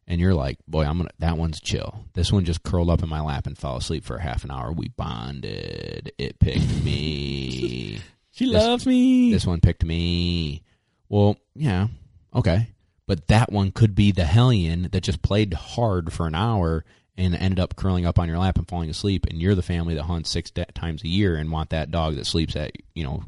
[0.08, 1.12] And you're like, boy, I'm gonna.
[1.20, 2.06] That one's chill.
[2.14, 4.50] This one just curled up in my lap and fell asleep for a half an
[4.52, 4.72] hour.
[4.72, 6.12] We bonded.
[6.18, 8.00] It picked me.
[8.32, 9.32] She This- loves me.
[9.34, 10.64] this one picked me.
[11.10, 11.88] Well, yeah,
[12.34, 12.70] okay.
[13.06, 16.86] But that one could be the hellion that just played hard for an hour
[17.20, 19.28] and ended up curling up on your lap and falling asleep.
[19.30, 22.16] And you're the family that hunts six da- times a year and want that dog
[22.16, 23.26] that sleeps at you know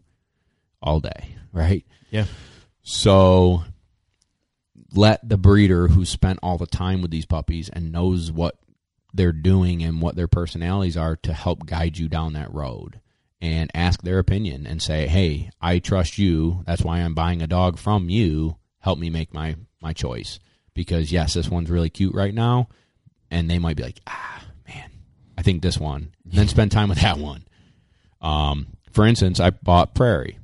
[0.81, 1.85] all day, right?
[2.09, 2.25] yeah.
[2.83, 3.63] So
[4.93, 8.57] let the breeder who spent all the time with these puppies and knows what
[9.13, 12.99] they're doing and what their personalities are to help guide you down that road
[13.41, 16.63] and ask their opinion and say, "Hey, I trust you.
[16.65, 18.57] That's why I'm buying a dog from you.
[18.79, 20.39] Help me make my my choice."
[20.73, 22.69] Because yes, this one's really cute right now,
[23.31, 24.91] and they might be like, "Ah, man,
[25.37, 27.45] I think this one." And then spend time with that one.
[28.21, 30.37] Um, for instance, I bought Prairie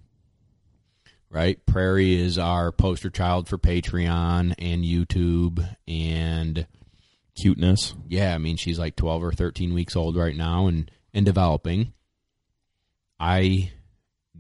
[1.30, 1.64] right?
[1.66, 5.68] Prairie is our poster child for Patreon and YouTube.
[5.88, 6.68] And
[7.36, 7.94] Cuteness.
[8.08, 11.94] yeah, I mean, she's like 12 or 13 weeks old right now and, and developing.
[13.20, 13.72] I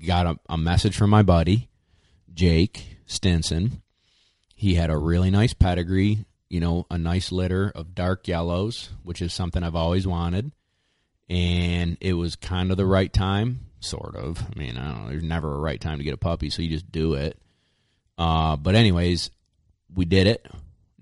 [0.05, 1.69] got a, a message from my buddy,
[2.33, 3.83] Jake Stinson.
[4.55, 9.21] He had a really nice pedigree, you know, a nice litter of dark yellows, which
[9.21, 10.51] is something I've always wanted.
[11.29, 14.41] And it was kind of the right time, sort of.
[14.41, 15.09] I mean, I don't know.
[15.09, 17.37] There's never a right time to get a puppy, so you just do it.
[18.17, 19.29] Uh, but anyways,
[19.93, 20.45] we did it.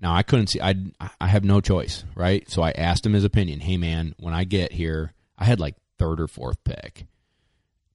[0.00, 0.60] Now I couldn't see.
[0.60, 0.74] I
[1.20, 2.48] I have no choice, right?
[2.50, 3.60] So I asked him his opinion.
[3.60, 7.06] Hey man, when I get here, I had like third or fourth pick,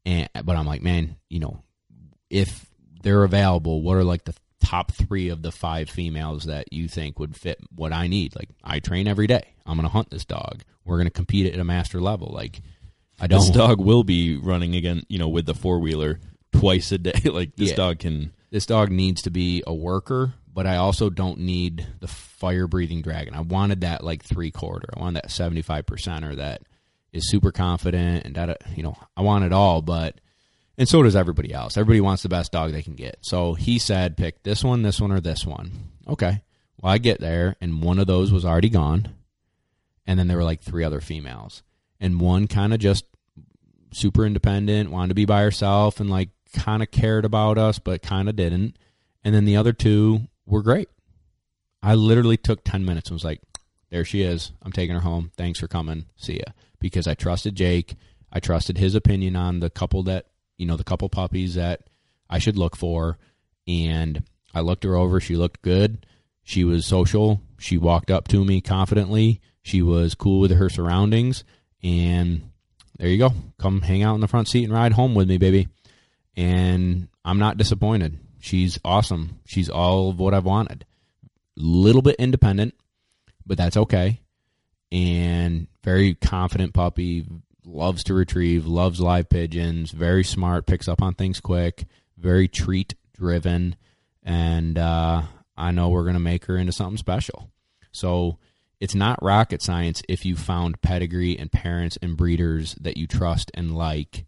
[0.06, 1.62] and but I'm like, man, you know,
[2.30, 2.66] if
[3.04, 7.20] they're available, what are like the top three of the five females that you think
[7.20, 8.36] would fit what I need?
[8.36, 9.54] Like I train every day.
[9.66, 10.62] I'm gonna hunt this dog.
[10.86, 12.32] We're gonna compete at a master level.
[12.34, 12.62] Like
[13.20, 13.40] I don't.
[13.42, 16.20] This dog will be running again, you know, with the four wheeler
[16.54, 17.20] twice a day.
[17.30, 17.76] like this Yeah.
[17.76, 18.32] dog can.
[18.50, 23.02] this dog needs to be a worker, but I also don't need the fire breathing
[23.02, 23.34] dragon.
[23.34, 24.90] I wanted that like three quarter.
[24.96, 26.64] I wanted that seventy five percenter that
[27.14, 30.20] is super confident and that you know I want it all, but
[30.78, 31.78] and so does everybody else.
[31.78, 33.18] Everybody wants the best dog they can get.
[33.22, 35.72] So he said, pick this one, this one, or this one.
[36.08, 36.42] Okay.
[36.82, 39.10] Well, I get there, and one of those was already gone,
[40.08, 41.62] and then there were like three other females,
[42.00, 43.06] and one kind of just
[43.92, 48.02] super independent, wanted to be by herself, and like kind of cared about us, but
[48.02, 48.78] kind of didn't.
[49.24, 50.90] And then the other two were great.
[51.84, 53.42] I literally took 10 minutes and was like,
[53.90, 54.52] there she is.
[54.62, 55.32] I'm taking her home.
[55.36, 56.06] Thanks for coming.
[56.16, 56.54] See ya.
[56.80, 57.96] Because I trusted Jake.
[58.32, 60.28] I trusted his opinion on the couple that,
[60.62, 61.82] you know, the couple puppies that
[62.30, 63.18] I should look for.
[63.68, 65.20] And I looked her over.
[65.20, 66.06] She looked good.
[66.44, 67.42] She was social.
[67.58, 69.42] She walked up to me confidently.
[69.64, 71.44] She was cool with her surroundings.
[71.82, 72.52] And
[73.00, 73.34] there you go.
[73.58, 75.68] Come hang out in the front seat and ride home with me, baby.
[76.38, 78.20] And I'm not disappointed.
[78.40, 79.40] She's awesome.
[79.46, 80.86] She's all of what I've wanted.
[81.56, 82.76] Little bit independent,
[83.48, 84.22] but that's okay.
[84.92, 87.26] And very confident puppy.
[87.66, 88.66] Loves to retrieve.
[88.66, 89.92] Loves live pigeons.
[89.92, 90.66] Very smart.
[90.66, 91.86] Picks up on things quick.
[92.18, 93.76] Very treat driven.
[94.24, 95.24] And uh,
[95.58, 97.50] I know we're going to make her into something special.
[97.92, 98.38] So
[98.80, 103.52] it's not rocket science if you found pedigree and parents and breeders that you trust
[103.54, 104.26] and like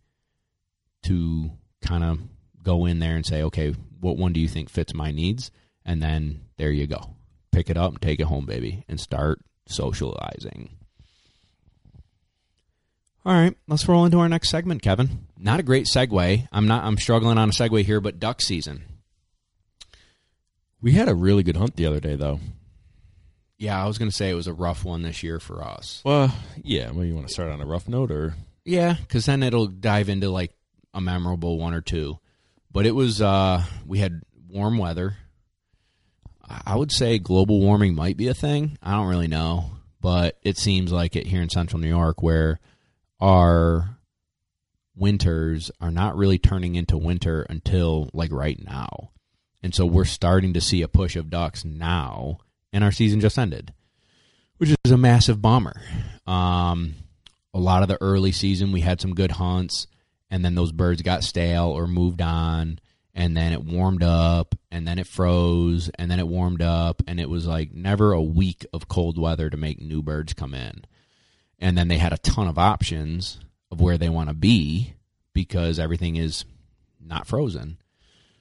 [1.03, 2.19] to kind of
[2.61, 5.51] go in there and say, okay, what one do you think fits my needs?
[5.85, 7.15] And then there you go.
[7.51, 10.69] Pick it up and take it home, baby, and start socializing.
[13.25, 15.27] All right, let's roll into our next segment, Kevin.
[15.37, 16.47] Not a great segue.
[16.51, 18.83] I'm not I'm struggling on a segue here, but duck season.
[20.81, 22.39] We had a really good hunt the other day, though.
[23.57, 26.01] Yeah, I was going to say it was a rough one this year for us.
[26.03, 26.91] Well, yeah.
[26.91, 30.09] Well, you want to start on a rough note, or Yeah, because then it'll dive
[30.09, 30.51] into like
[30.93, 32.19] a memorable one or two.
[32.71, 35.15] But it was uh we had warm weather.
[36.45, 38.77] I I would say global warming might be a thing.
[38.83, 42.59] I don't really know, but it seems like it here in central New York where
[43.23, 43.97] our
[44.97, 49.11] winters are not really turning into winter until like right now.
[49.63, 52.39] And so we're starting to see a push of ducks now
[52.73, 53.73] and our season just ended,
[54.57, 55.81] which is a massive bummer.
[56.27, 56.95] Um
[57.53, 59.87] a lot of the early season we had some good hunts
[60.29, 62.79] and then those birds got stale or moved on
[63.13, 67.21] and then it warmed up and then it froze and then it warmed up and
[67.21, 70.83] it was like never a week of cold weather to make new birds come in
[71.63, 73.39] and then they had a ton of options
[73.71, 74.93] of where they want to be
[75.31, 76.43] because everything is
[76.99, 77.77] not frozen.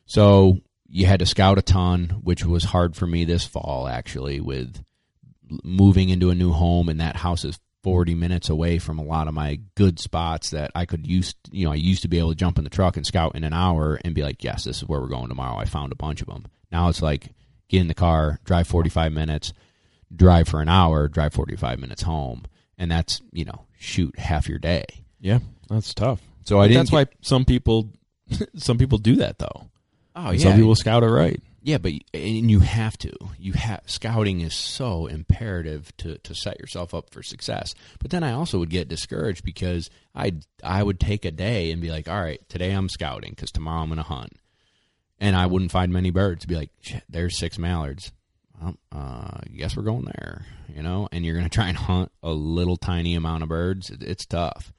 [0.06, 0.58] So
[0.88, 4.84] you had to scout a ton which was hard for me this fall actually with
[5.62, 9.28] moving into a new home and that house is 40 minutes away from a lot
[9.28, 12.30] of my good spots that I could use you know I used to be able
[12.30, 14.78] to jump in the truck and scout in an hour and be like yes this
[14.78, 15.58] is where we're going tomorrow.
[15.58, 17.28] I found a bunch of them now it's like
[17.68, 19.52] get in the car drive 45 minutes
[20.14, 22.44] drive for an hour drive 45 minutes home
[22.78, 24.84] and that's you know shoot half your day
[25.22, 26.20] yeah, that's tough.
[26.44, 27.90] so I didn't That's why some people,
[28.56, 29.70] some people do that though.
[30.16, 30.38] oh yeah.
[30.38, 31.40] Some people scout it right.
[31.62, 33.12] Yeah, but and you have to.
[33.38, 37.72] You have scouting is so imperative to to set yourself up for success.
[38.00, 40.32] But then I also would get discouraged because I
[40.64, 43.82] I would take a day and be like, all right, today I'm scouting because tomorrow
[43.82, 44.32] I'm going to hunt,
[45.20, 46.46] and I wouldn't find many birds.
[46.46, 46.70] Be like,
[47.08, 48.10] there's six mallards.
[48.90, 51.08] Uh, guess we're going there, you know.
[51.12, 53.90] And you're going to try and hunt a little tiny amount of birds.
[53.90, 54.72] It, it's tough.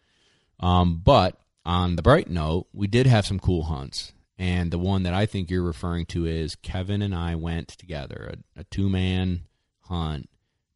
[0.60, 4.14] Um, but on the bright note, we did have some cool hunts.
[4.38, 8.34] And the one that I think you're referring to is Kevin and I went together,
[8.34, 9.42] a, a two man
[9.82, 10.30] hunt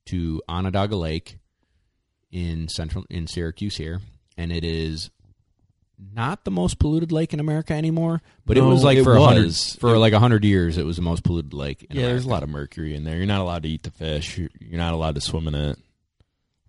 [0.05, 1.39] to Onondaga Lake
[2.31, 4.01] in central in Syracuse here.
[4.37, 5.09] And it is
[6.13, 9.21] not the most polluted lake in America anymore, but it was like it for a
[9.21, 11.87] hundred for It- like a hundred years it was the most polluted lake.
[11.89, 13.17] Yeah, there's a lot of mercury in there.
[13.17, 14.37] You're not allowed to eat the fish.
[14.37, 15.79] You're, you're not allowed to swim in it.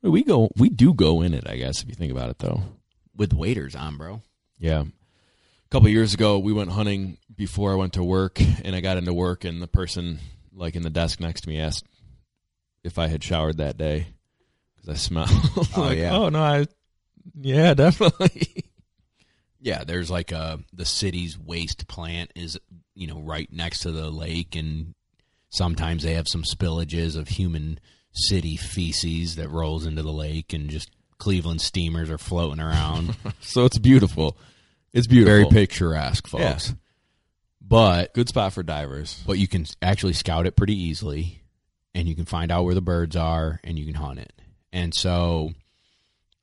[0.01, 2.63] We go, we do go in it, I guess, if you think about it, though.
[3.17, 4.23] with waders on, bro.
[4.59, 4.83] Yeah.
[4.83, 8.97] A couple years ago, we went hunting before I went to work, and I got
[8.97, 10.21] into work, and the person
[10.55, 11.85] like in the desk next to me asked
[12.85, 14.07] if I had showered that day
[14.77, 15.27] because I smell.
[15.77, 16.17] Oh, like, yeah.
[16.17, 16.67] Oh no, I.
[17.39, 18.58] Yeah, definitely.
[19.61, 22.59] Yeah, there's like a the city's waste plant is
[22.95, 24.95] you know right next to the lake, and
[25.51, 27.81] sometimes they have some spillages of human
[28.13, 33.17] city feces that rolls into the lake, and just Cleveland steamers are floating around.
[33.41, 34.37] so it's beautiful.
[34.93, 35.51] It's beautiful.
[35.51, 36.69] Very picturesque, folks.
[36.69, 36.75] Yeah.
[37.61, 39.23] But Good spot for divers.
[39.27, 41.43] but you can actually scout it pretty easily,
[41.95, 44.33] and you can find out where the birds are, and you can hunt it.
[44.73, 45.51] And so,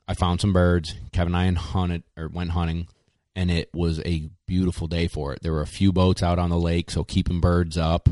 [0.08, 0.94] I found some birds.
[1.14, 2.88] Kevin and I hunted or went hunting,
[3.36, 5.42] and it was a beautiful day for it.
[5.42, 8.08] There were a few boats out on the lake, so keeping birds up.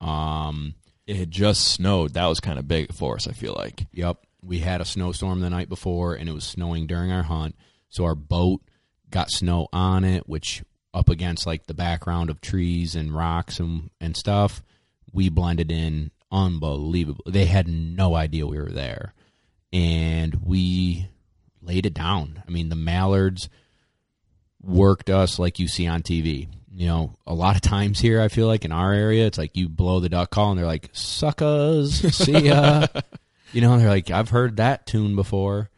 [0.00, 0.74] Um,
[1.06, 2.14] It had just snowed.
[2.14, 3.26] That was kind of big for us.
[3.28, 3.86] I feel like.
[3.92, 4.18] Yep.
[4.44, 7.54] We had a snowstorm the night before and it was snowing during our hunt.
[7.88, 8.62] So our boat
[9.10, 10.62] got snow on it, which
[10.94, 14.62] up against like the background of trees and rocks and, and stuff,
[15.12, 17.24] we blended in unbelievable.
[17.28, 19.14] They had no idea we were there.
[19.72, 21.08] And we
[21.60, 22.42] laid it down.
[22.46, 23.48] I mean, the mallards
[24.62, 26.48] worked us like you see on TV.
[26.74, 29.56] You know, a lot of times here, I feel like in our area, it's like
[29.56, 32.86] you blow the duck call and they're like, suckers, see ya.
[33.52, 35.68] you know, they're like, I've heard that tune before.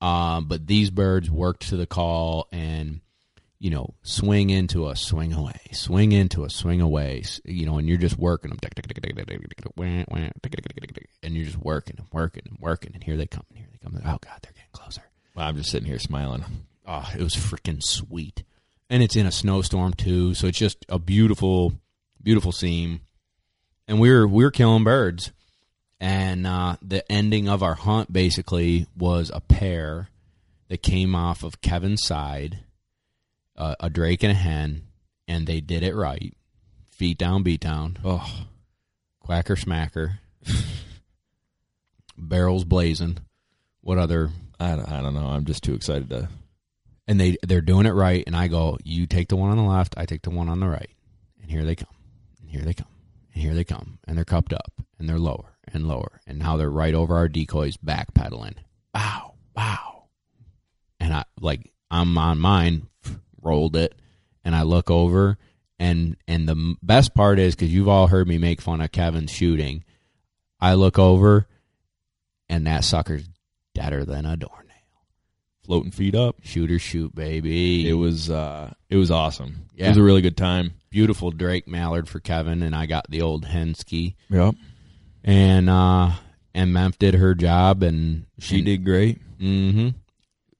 [0.00, 3.00] Um, but these birds worked to the call and,
[3.58, 7.22] you know, swing into us, swing away, swing into us, swing away.
[7.44, 8.58] You know, and you're just working them,
[11.22, 13.78] and you're just working and working and working, and here they come, and here they
[13.78, 13.94] come.
[13.98, 15.02] Oh God, they're getting closer.
[15.34, 16.44] Well, I'm just sitting here smiling.
[16.86, 18.42] Oh, it was freaking sweet.
[18.88, 21.74] And it's in a snowstorm too, so it's just a beautiful,
[22.22, 23.00] beautiful scene.
[23.86, 25.32] And we were we were killing birds,
[26.00, 30.08] and uh, the ending of our hunt basically was a pair
[30.68, 32.60] that came off of Kevin's side,
[33.56, 34.82] uh, a drake and a hen,
[35.28, 36.34] and they did it right.
[36.90, 38.44] Feet down, beat down, Oh,
[39.20, 40.18] quacker smacker,
[42.18, 43.18] barrels blazing.
[43.80, 45.26] What other I don't, I don't know.
[45.26, 46.28] I'm just too excited to.
[47.10, 48.22] And they they're doing it right.
[48.26, 50.60] And i go you take the one on the left i take the one on
[50.60, 50.90] the right.
[51.42, 51.94] And here they come.
[52.40, 52.86] And here they come.
[53.34, 53.98] And here they come.
[54.06, 54.72] And they're cupped up.
[54.98, 56.20] And they're lower and lower.
[56.26, 58.54] And now they're right over our decoys backpedaling.
[58.94, 59.34] Wow.
[59.56, 60.04] Wow.
[61.00, 62.86] And i like i'm on mine
[63.42, 63.94] rolled it.
[64.44, 65.36] And i look over.
[65.80, 69.32] And and the best part is because you've all heard me make fun of kevin's
[69.32, 69.82] shooting.
[70.60, 71.48] I look over.
[72.48, 73.28] And that sucker's
[73.74, 74.69] deader than a doornail
[75.70, 76.34] Floating feet up.
[76.42, 77.88] Shoot or shoot, baby.
[77.88, 79.68] It was uh, it was awesome.
[79.76, 80.72] It was a really good time.
[80.90, 84.16] beautiful Drake Mallard for Kevin, and I got the old Hensky.
[84.30, 84.56] Yep.
[85.22, 86.10] And uh,
[86.56, 89.20] and Memph did her job, and She did great.
[89.38, 89.90] Mm-hmm.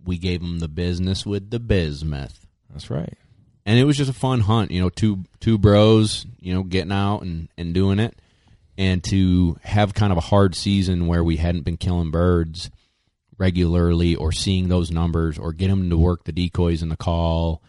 [0.05, 3.19] We gave him the business with the bismuth, That's right.
[3.67, 4.71] and it was just a fun hunt.
[4.71, 8.17] You know, two two bros, you know, getting out and and doing it,
[8.79, 12.71] and to have kind of a hard season where we hadn't been killing birds
[13.41, 17.63] regularly or seeing those numbers or get them to work the decoys and the call.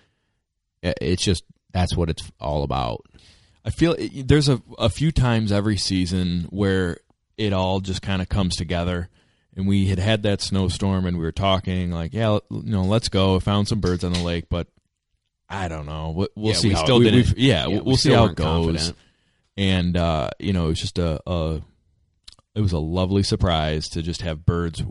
[0.84, 3.06] It's just that's what it's all about.
[3.66, 6.98] I feel it, there's a a few times every season where
[7.38, 9.08] it all just kind of comes together.
[9.56, 13.10] And we had had that snowstorm, and we were talking like, yeah, you know, let's
[13.10, 13.36] go.
[13.36, 14.68] I found some birds on the lake, but
[15.50, 16.12] I don't know.
[16.12, 16.68] We'll, we'll Yeah, see.
[16.70, 18.46] we how still we- didn't- yeah, yeah, we'll we see how it goes.
[18.66, 18.96] confident.
[19.58, 21.62] And uh, you know, it was just a, a
[22.56, 24.82] it was a lovely surprise to just have birds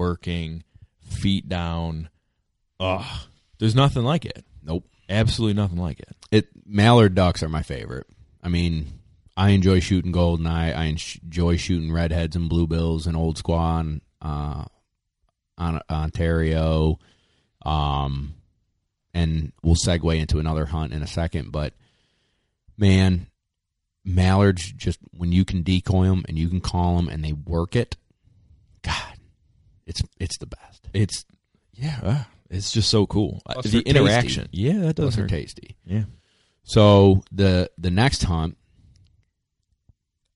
[0.00, 0.64] working,
[1.02, 2.08] feet down.
[2.80, 3.04] Ugh,
[3.58, 4.46] there's nothing like it.
[4.62, 4.84] Nope.
[5.10, 6.16] Absolutely nothing like it.
[6.30, 8.06] it mallard ducks are my favorite.
[8.42, 8.86] I mean,
[9.36, 10.74] I enjoy shooting goldeneye.
[10.74, 14.64] I enjoy shooting redheads and bluebills and old squaw and uh,
[15.58, 16.98] on Ontario.
[17.66, 18.34] Um,
[19.12, 21.52] and we'll segue into another hunt in a second.
[21.52, 21.74] But
[22.78, 23.26] man,
[24.02, 27.76] mallards just when you can decoy them and you can call them and they work
[27.76, 27.96] it.
[28.82, 29.19] God,
[29.90, 30.88] it's it's the best.
[30.94, 31.24] It's
[31.74, 33.42] yeah, uh, it's just so cool.
[33.44, 33.90] Uh, the they're tasty.
[33.90, 35.76] interaction, yeah, that does Those are tasty.
[35.84, 36.04] Yeah,
[36.62, 38.56] So the the next hunt,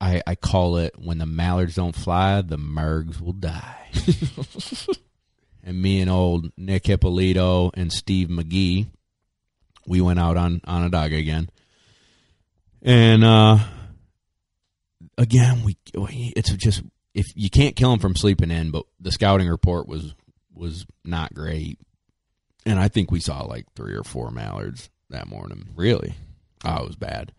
[0.01, 3.91] I I call it when the mallards don't fly, the mergs will die.
[5.63, 8.89] and me and old Nick Hippolito and Steve McGee,
[9.87, 11.49] we went out on Onondaga again,
[12.83, 13.59] and uh,
[15.17, 16.83] again we it's just
[17.15, 20.15] if you can't kill them from sleeping in, but the scouting report was
[20.55, 21.79] was not great,
[22.67, 25.69] and I think we saw like three or four mallards that morning.
[25.77, 26.15] really.
[26.65, 27.33] Oh, it was bad.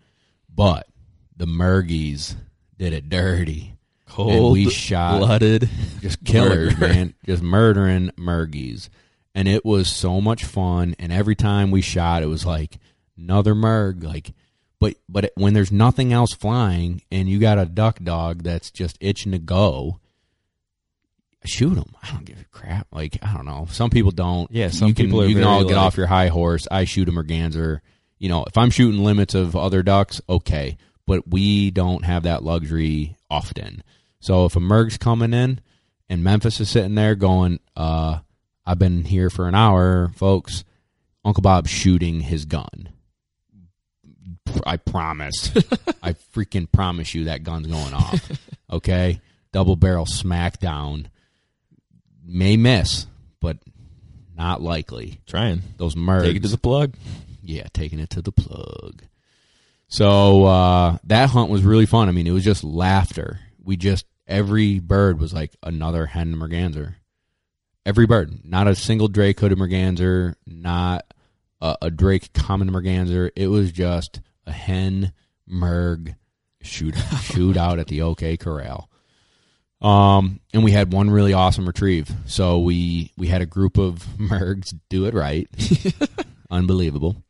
[0.54, 0.88] But
[1.36, 2.36] the Murgies
[2.78, 3.74] did it dirty.
[4.08, 5.68] Cold and we shot blooded.
[6.00, 6.94] just killers, murder.
[6.94, 7.14] man.
[7.26, 8.88] Just murdering Murgies.
[9.34, 10.96] and it was so much fun.
[11.00, 12.78] And every time we shot, it was like
[13.18, 14.04] another merg.
[14.04, 14.32] Like,
[14.80, 18.98] but but when there's nothing else flying, and you got a duck dog that's just
[19.00, 20.00] itching to go,
[21.46, 21.94] shoot them.
[22.02, 22.88] I don't give a crap.
[22.92, 23.68] Like I don't know.
[23.70, 24.52] Some people don't.
[24.52, 26.68] Yeah, some you can, people you can all get off your high horse.
[26.70, 27.82] I shoot a merganser.
[28.18, 30.78] You know, if I'm shooting limits of other ducks, okay.
[31.08, 33.84] But we don't have that luxury often.
[34.20, 35.62] So if a merg's coming in
[36.10, 38.20] and Memphis is sitting there going, uh,
[38.66, 40.64] I've been here for an hour, folks.
[41.24, 42.90] Uncle Bob's shooting his gun.
[44.66, 45.52] I promise.
[46.04, 48.32] I freaking promise you that gun's going off.
[48.68, 49.22] Okay?
[49.54, 51.06] Double barrel smackdown.
[52.26, 53.06] May miss,
[53.40, 53.58] but
[54.36, 55.22] not likely.
[55.28, 55.62] Trying.
[55.78, 56.24] Those mergs.
[56.24, 56.96] Take it to the plug.
[57.44, 59.04] Yeah, taking it to the plug.
[59.88, 62.10] So uh, that hunt was really fun.
[62.10, 63.40] I mean, it was just laughter.
[63.64, 66.96] We just every bird was like another hen merganser.
[67.86, 71.06] Every bird, not a single Drake hooded merganser, not
[71.62, 73.30] a, a Drake common merganser.
[73.36, 75.14] It was just a hen
[75.50, 76.16] merg
[76.62, 78.90] shoot shootout at the OK Corral.
[79.82, 82.10] Um, and we had one really awesome retrieve.
[82.26, 85.48] So we we had a group of mergs do it right.
[86.50, 87.24] Unbelievable.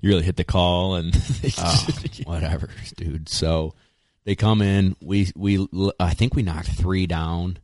[0.00, 1.14] You really hit the call and
[1.58, 1.86] Oh,
[2.24, 3.28] whatever, dude.
[3.28, 3.74] So
[4.24, 4.96] they come in.
[5.02, 5.66] We we
[5.98, 7.58] I think we knocked three down,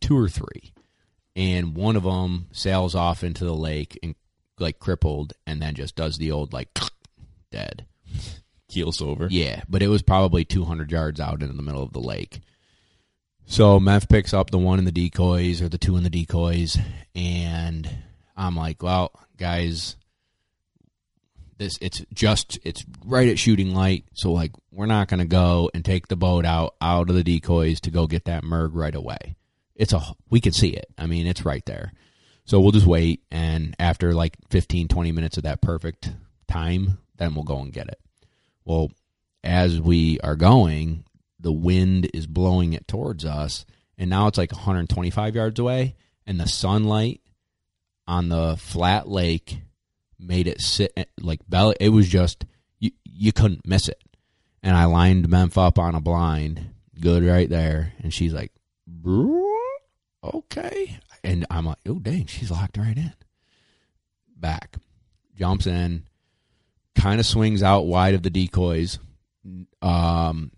[0.00, 0.72] two or three,
[1.36, 4.16] and one of them sails off into the lake and
[4.58, 6.70] like crippled, and then just does the old like
[7.52, 7.86] dead.
[8.68, 9.28] Keels over.
[9.30, 12.40] Yeah, but it was probably 200 yards out into the middle of the lake.
[13.46, 16.76] So Memph picks up the one in the decoys or the two in the decoys,
[17.14, 17.88] and
[18.36, 19.96] I'm like, well, guys,
[21.58, 25.84] this it's just it's right at shooting light, so like we're not gonna go and
[25.84, 29.36] take the boat out out of the decoys to go get that merg right away.
[29.76, 30.86] It's a we can see it.
[30.98, 31.92] I mean, it's right there.
[32.46, 36.12] So we'll just wait, and after like 15, 20 minutes of that perfect
[36.46, 38.00] time, then we'll go and get it.
[38.66, 38.90] Well,
[39.44, 41.04] as we are going,
[41.38, 43.64] the wind is blowing it towards us,
[43.96, 45.94] and now it's like 125 yards away,
[46.26, 47.20] and the sunlight
[48.08, 49.60] on the flat lake
[50.18, 51.76] made it sit like belly.
[51.78, 52.44] It was just
[52.80, 54.02] you you couldn't miss it.
[54.62, 58.50] And I lined Memph up on a blind, good right there, and she's like,
[60.24, 63.14] okay, and I'm like, oh dang, she's locked right in.
[64.36, 64.76] Back,
[65.36, 66.08] jumps in,
[66.96, 68.98] kind of swings out wide of the decoys,
[69.82, 70.50] um,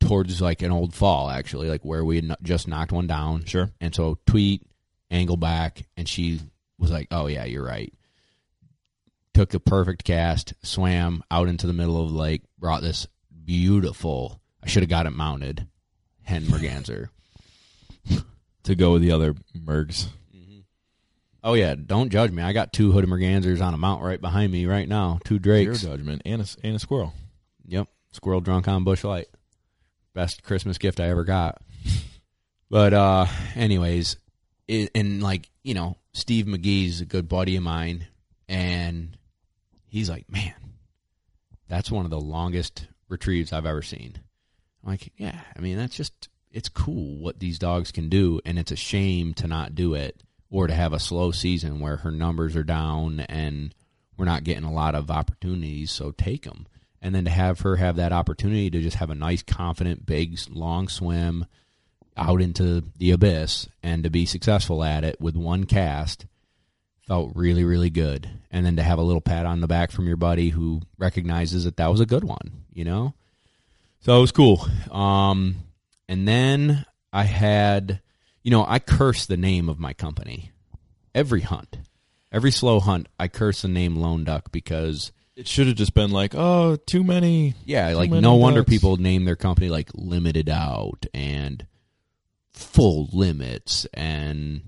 [0.00, 3.44] towards like an old fall actually, like where we had just knocked one down.
[3.44, 3.70] Sure.
[3.80, 4.62] And so tweet,
[5.10, 6.40] angle back, and she
[6.78, 7.92] was like, "Oh yeah, you're right."
[9.34, 13.06] Took a perfect cast, swam out into the middle of the lake, brought this
[13.44, 14.40] beautiful.
[14.62, 15.66] I should have got it mounted,
[16.22, 17.08] hen merganser.
[18.64, 20.08] To go with the other mergs.
[21.42, 22.42] Oh yeah, don't judge me.
[22.42, 25.20] I got two hooded mergansers on a mount right behind me right now.
[25.24, 25.82] Two drakes.
[25.82, 26.22] Your judgment.
[26.24, 27.14] And a, and a squirrel.
[27.66, 27.88] Yep.
[28.12, 29.28] Squirrel drunk on Busch Light.
[30.14, 31.62] Best Christmas gift I ever got.
[32.70, 34.16] But uh anyways,
[34.66, 38.06] it, and like, you know, Steve McGee's a good buddy of mine
[38.48, 39.16] and
[39.86, 40.54] he's like, "Man,
[41.68, 44.18] that's one of the longest retrieves I've ever seen."
[44.82, 48.58] I'm like, "Yeah, I mean, that's just it's cool what these dogs can do and
[48.58, 52.10] it's a shame to not do it or to have a slow season where her
[52.10, 53.74] numbers are down and
[54.16, 56.66] we're not getting a lot of opportunities, so take them.
[57.00, 60.38] And then to have her have that opportunity to just have a nice, confident, big,
[60.50, 61.46] long swim
[62.16, 66.26] out into the abyss and to be successful at it with one cast
[67.06, 68.28] felt really, really good.
[68.50, 71.64] And then to have a little pat on the back from your buddy who recognizes
[71.64, 73.14] that that was a good one, you know?
[74.00, 74.66] So it was cool.
[74.90, 75.56] Um,
[76.08, 78.00] and then I had,
[78.48, 80.52] you know, I curse the name of my company
[81.14, 81.80] every hunt.
[82.32, 86.10] Every slow hunt, I curse the name Lone Duck because It should have just been
[86.10, 87.52] like, oh, too many.
[87.66, 91.66] yeah, Too like many no wonder people name their company like Limited Out and
[92.54, 94.62] Full Limits and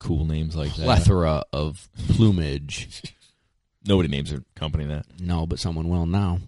[0.00, 0.84] Cool names like that.
[0.84, 3.02] plethora of plumage.
[3.86, 5.06] Nobody names their company that.
[5.18, 6.40] no, but someone will now.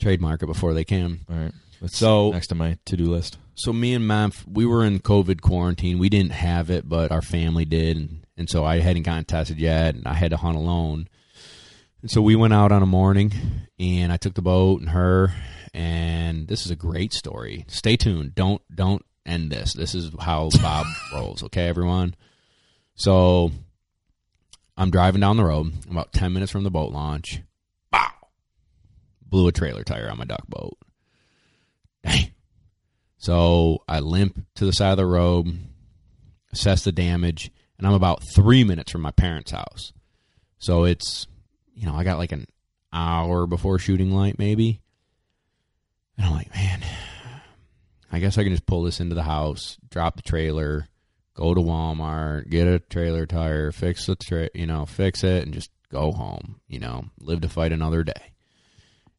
[0.00, 1.20] Trademark it before they can.
[1.28, 1.52] All right.
[1.80, 3.36] That's So- next to my to do list.
[3.60, 5.98] So me and my we were in COVID quarantine.
[5.98, 9.58] We didn't have it, but our family did, and, and so I hadn't gotten tested
[9.58, 11.08] yet, and I had to hunt alone.
[12.00, 13.34] And so we went out on a morning,
[13.78, 15.34] and I took the boat and her,
[15.74, 17.66] and this is a great story.
[17.68, 18.34] Stay tuned.
[18.34, 19.74] Don't don't end this.
[19.74, 21.42] This is how Bob rolls.
[21.42, 22.14] Okay, everyone.
[22.94, 23.52] So
[24.74, 25.70] I'm driving down the road.
[25.84, 27.42] I'm about ten minutes from the boat launch.
[27.90, 28.08] Bow.
[29.22, 30.78] Blew a trailer tire on my duck boat.
[32.02, 32.30] Dang.
[33.20, 35.46] So I limp to the side of the road,
[36.54, 39.92] assess the damage, and I'm about three minutes from my parents' house.
[40.56, 41.26] So it's,
[41.74, 42.46] you know, I got like an
[42.94, 44.80] hour before shooting light, maybe.
[46.16, 46.82] And I'm like, man,
[48.10, 50.88] I guess I can just pull this into the house, drop the trailer,
[51.34, 55.52] go to Walmart, get a trailer tire, fix the tra- you know, fix it, and
[55.52, 56.62] just go home.
[56.68, 58.32] You know, live to fight another day.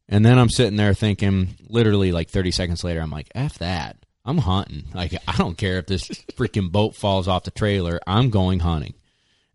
[0.08, 3.96] And then I'm sitting there thinking, literally like 30 seconds later, I'm like, F that.
[4.24, 4.84] I'm hunting.
[4.94, 8.00] Like, I don't care if this freaking boat falls off the trailer.
[8.06, 8.94] I'm going hunting.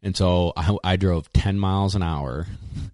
[0.04, 2.48] And so I, I drove 10 miles an hour.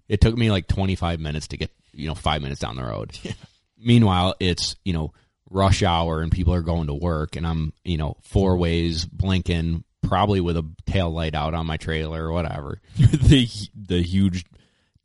[0.08, 3.18] It took me like 25 minutes to get, you know, five minutes down the road.
[3.22, 3.32] Yeah.
[3.78, 5.12] Meanwhile, it's, you know,
[5.50, 9.84] rush hour and people are going to work and I'm, you know, four ways blinking,
[10.02, 12.80] probably with a tail light out on my trailer or whatever.
[12.96, 14.44] the the huge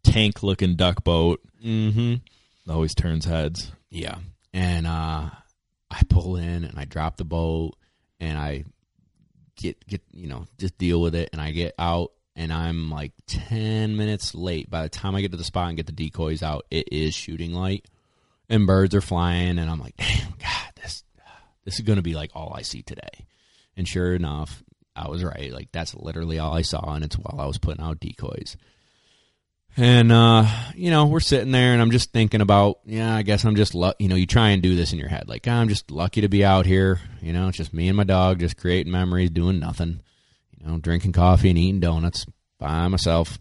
[0.04, 1.41] tank looking duck boat.
[1.64, 2.16] Mm-hmm.
[2.70, 3.72] Always turns heads.
[3.89, 4.17] Yeah.
[4.53, 5.30] And uh
[5.91, 7.76] I pull in and I drop the boat
[8.20, 8.65] and I
[9.55, 13.11] get get you know, just deal with it and I get out and I'm like
[13.28, 14.70] 10 minutes late.
[14.70, 17.13] By the time I get to the spot and get the decoys out, it is
[17.13, 17.86] shooting light
[18.47, 21.03] and birds are flying and I'm like, "Damn, god, this
[21.65, 23.26] this is going to be like all I see today."
[23.76, 24.63] And sure enough,
[24.95, 25.51] I was right.
[25.51, 28.57] Like that's literally all I saw and it's while I was putting out decoys.
[29.82, 33.45] And uh, you know, we're sitting there, and I'm just thinking about, yeah, I guess
[33.45, 35.69] I'm just, lu- you know, you try and do this in your head, like I'm
[35.69, 36.99] just lucky to be out here.
[37.21, 40.01] You know, it's just me and my dog, just creating memories, doing nothing.
[40.59, 42.25] You know, drinking coffee and eating donuts
[42.59, 43.39] by myself.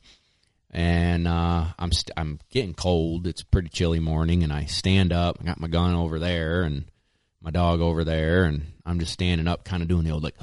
[0.70, 3.26] And uh, I'm st- I'm getting cold.
[3.26, 5.38] It's a pretty chilly morning, and I stand up.
[5.40, 6.84] I got my gun over there, and
[7.40, 10.36] my dog over there, and I'm just standing up, kind of doing the old like,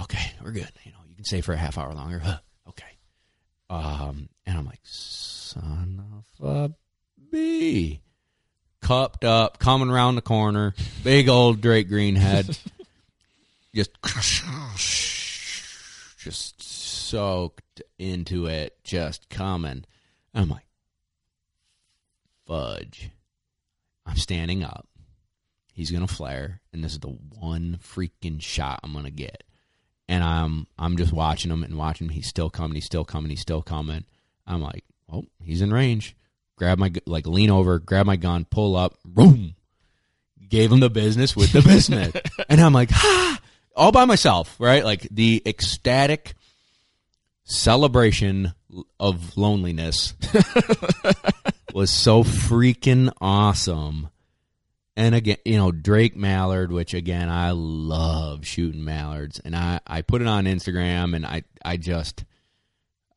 [0.00, 0.72] okay, we're good.
[0.82, 2.40] You know, you can stay for a half hour longer.
[2.70, 2.98] okay.
[3.68, 6.02] Um, and I'm like, son
[6.40, 6.70] of a
[7.30, 8.00] bee.
[8.82, 10.74] Cupped up, coming around the corner,
[11.04, 12.58] big old Drake Greenhead.
[13.74, 13.90] just
[16.18, 19.84] just soaked into it, just coming.
[20.34, 20.66] I'm like,
[22.46, 23.10] fudge.
[24.06, 24.88] I'm standing up.
[25.72, 29.44] He's gonna flare, and this is the one freaking shot I'm gonna get.
[30.08, 32.14] And I'm I'm just watching him and watching him.
[32.14, 32.74] He's still coming.
[32.74, 33.30] He's still coming.
[33.30, 34.04] He's still coming.
[34.50, 36.16] I'm like, oh, he's in range.
[36.56, 39.54] Grab my like lean over, grab my gun, pull up, boom.
[40.48, 43.40] Gave him the business with the bismuth, and I'm like, ah,
[43.76, 44.84] all by myself, right?
[44.84, 46.34] Like the ecstatic
[47.44, 48.52] celebration
[48.98, 50.14] of loneliness
[51.72, 54.08] was so freaking awesome.
[54.96, 59.40] And again, you know, Drake Mallard, which again, I love shooting mallards.
[59.40, 62.24] And I, I put it on Instagram and I, I just,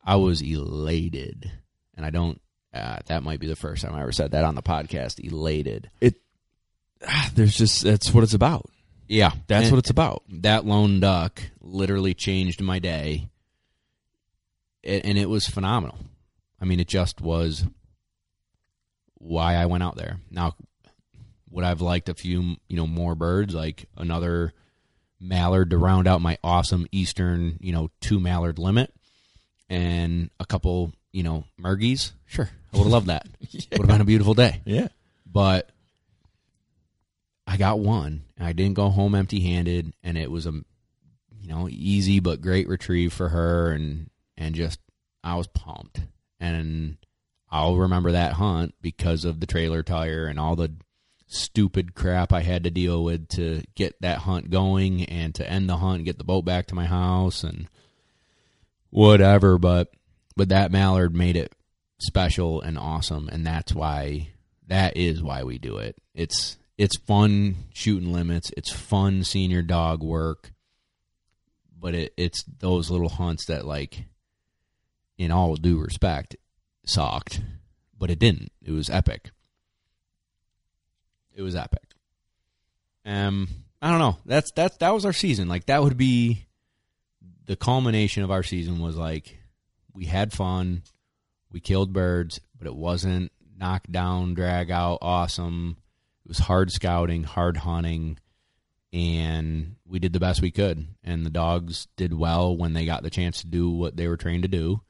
[0.04, 1.50] I was elated.
[1.96, 2.40] And I don't,
[2.72, 5.18] uh, that might be the first time I ever said that on the podcast.
[5.24, 5.90] Elated.
[6.00, 6.16] It,
[7.34, 8.68] there's just, that's what it's about.
[9.08, 9.30] Yeah.
[9.46, 10.22] That's And what it's about.
[10.28, 13.28] That lone duck literally changed my day.
[14.84, 15.98] A- And it was phenomenal.
[16.60, 17.64] I mean, it just was
[19.18, 20.18] why I went out there.
[20.30, 20.54] Now,
[21.50, 24.52] would I've liked a few, you know, more birds, like another
[25.20, 28.92] mallard to round out my awesome eastern, you know, two mallard limit,
[29.68, 32.12] and a couple, you know, mergies?
[32.26, 33.26] Sure, I would have loved that.
[33.52, 34.60] Would have been a beautiful day.
[34.64, 34.88] Yeah.
[35.30, 35.70] But
[37.46, 41.68] I got one, and I didn't go home empty-handed, and it was a, you know,
[41.70, 44.80] easy but great retrieve for her, and and just
[45.22, 46.00] I was pumped,
[46.40, 46.96] and
[47.50, 50.72] I'll remember that hunt because of the trailer tire and all the
[51.26, 55.68] stupid crap I had to deal with to get that hunt going and to end
[55.68, 57.68] the hunt and get the boat back to my house and
[58.94, 59.90] whatever but
[60.36, 61.54] but that mallard made it
[61.98, 64.28] special and awesome and that's why
[64.66, 69.62] that is why we do it it's it's fun shooting limits it's fun seeing your
[69.62, 70.52] dog work
[71.78, 74.04] but it, it's those little hunts that like
[75.18, 76.36] in all due respect
[76.86, 77.40] sucked
[77.98, 79.30] but it didn't it was epic
[81.34, 81.82] it was epic.
[83.04, 83.48] Um,
[83.82, 84.18] I don't know.
[84.24, 85.48] That's that's that was our season.
[85.48, 86.46] Like that would be
[87.46, 88.80] the culmination of our season.
[88.80, 89.38] Was like
[89.92, 90.82] we had fun,
[91.50, 95.76] we killed birds, but it wasn't knock down, drag out, awesome.
[96.24, 98.18] It was hard scouting, hard hunting,
[98.92, 100.86] and we did the best we could.
[101.02, 104.16] And the dogs did well when they got the chance to do what they were
[104.16, 104.80] trained to do.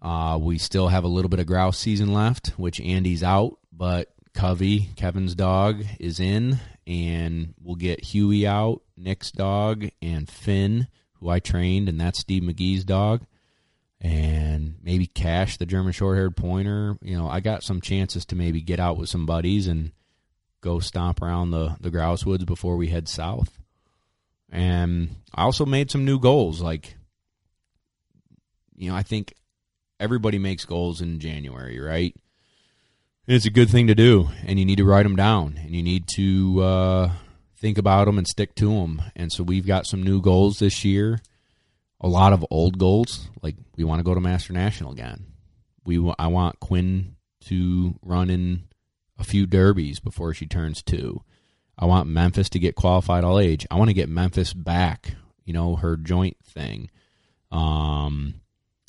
[0.00, 4.12] Uh, we still have a little bit of grouse season left, which Andy's out, but
[4.32, 11.28] Covey, Kevin's dog, is in, and we'll get Huey out, Nick's dog, and Finn, who
[11.28, 13.22] I trained, and that's Steve McGee's dog,
[14.00, 16.96] and maybe Cash, the German short-haired pointer.
[17.02, 19.92] You know, I got some chances to maybe get out with some buddies and
[20.60, 23.58] go stomp around the the grouse woods before we head south.
[24.50, 26.60] And I also made some new goals.
[26.60, 26.96] Like,
[28.76, 29.34] you know, I think
[30.00, 32.14] everybody makes goals in January, right?
[33.26, 35.74] And it's a good thing to do, and you need to write them down, and
[35.74, 37.10] you need to uh,
[37.60, 39.02] think about them and stick to them.
[39.16, 41.20] And so we've got some new goals this year.
[42.00, 45.26] A lot of old goals, like we want to go to Master National again.
[45.84, 48.64] We I want Quinn to run in
[49.18, 51.22] a few derbies before she turns two.
[51.76, 53.66] I want Memphis to get qualified all age.
[53.70, 56.90] I want to get Memphis back, you know, her joint thing.
[57.50, 58.34] Um,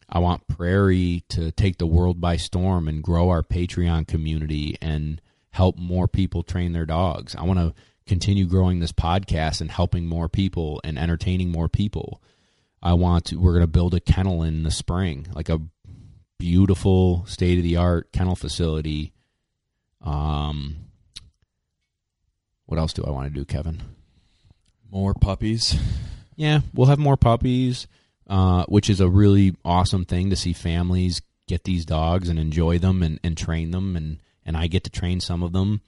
[0.07, 5.21] I want Prairie to take the world by storm and grow our Patreon community and
[5.51, 7.35] help more people train their dogs.
[7.35, 7.73] I want to
[8.09, 12.21] continue growing this podcast and helping more people and entertaining more people.
[12.81, 15.61] I want to, we're going to build a kennel in the spring, like a
[16.37, 19.13] beautiful state of the art kennel facility.
[20.01, 20.77] Um,
[22.65, 23.81] what else do I want to do, Kevin?
[24.89, 25.77] More puppies.
[26.35, 27.87] Yeah, we'll have more puppies,
[28.27, 32.79] uh, which is a really awesome thing to see families get these dogs and enjoy
[32.79, 35.81] them and, and train them, and, and I get to train some of them.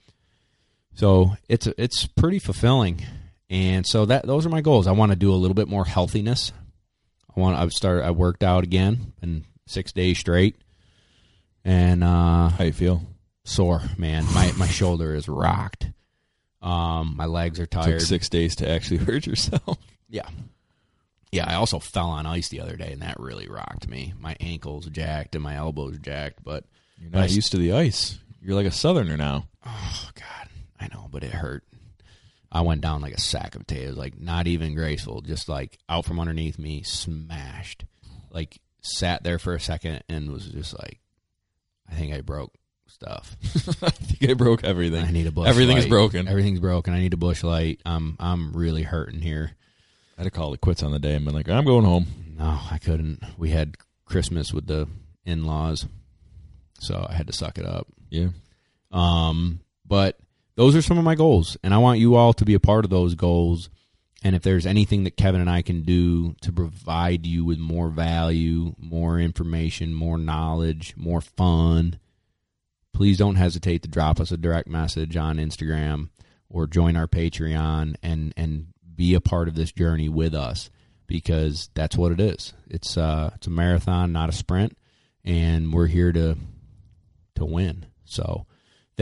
[0.94, 3.02] So it's it's pretty fulfilling,
[3.48, 4.86] and so that those are my goals.
[4.86, 6.52] I want to do a little bit more healthiness.
[7.34, 10.56] I want I've started I worked out again and six days straight,
[11.64, 13.02] and uh, How you feel?
[13.44, 14.24] sore man.
[14.34, 15.88] My my shoulder is rocked.
[16.60, 17.98] Um, my legs are tired.
[17.98, 19.78] Took six days to actually hurt yourself.
[20.08, 20.28] Yeah.
[21.32, 24.12] Yeah, I also fell on ice the other day, and that really rocked me.
[24.20, 26.64] My ankles jacked and my elbows jacked, but
[26.98, 28.18] You're I not used to the ice.
[28.42, 29.48] You're like a southerner now.
[29.66, 30.41] oh god,
[30.82, 31.64] I know, but it hurt.
[32.50, 36.04] I went down like a sack of potatoes, like not even graceful, just like out
[36.04, 37.84] from underneath me, smashed.
[38.30, 41.00] Like sat there for a second and was just like,
[41.90, 42.52] I think I broke
[42.86, 43.36] stuff.
[43.82, 45.04] I think I broke everything.
[45.04, 45.48] I need a Busch.
[45.48, 46.28] Everything is broken.
[46.28, 46.92] Everything's broken.
[46.92, 47.80] I need a Busch Light.
[47.86, 49.52] I'm I'm really hurting here.
[50.18, 52.06] I had to call it quits on the day and been like, I'm going home.
[52.36, 53.22] No, I couldn't.
[53.38, 54.88] We had Christmas with the
[55.24, 55.86] in laws,
[56.80, 57.86] so I had to suck it up.
[58.10, 58.28] Yeah.
[58.90, 60.18] Um, but
[60.54, 62.84] those are some of my goals, and I want you all to be a part
[62.84, 63.70] of those goals.
[64.24, 67.88] And if there's anything that Kevin and I can do to provide you with more
[67.88, 71.98] value, more information, more knowledge, more fun,
[72.92, 76.10] please don't hesitate to drop us a direct message on Instagram
[76.48, 80.70] or join our Patreon and and be a part of this journey with us
[81.06, 82.52] because that's what it is.
[82.68, 84.76] It's uh it's a marathon, not a sprint,
[85.24, 86.36] and we're here to
[87.36, 87.86] to win.
[88.04, 88.46] So,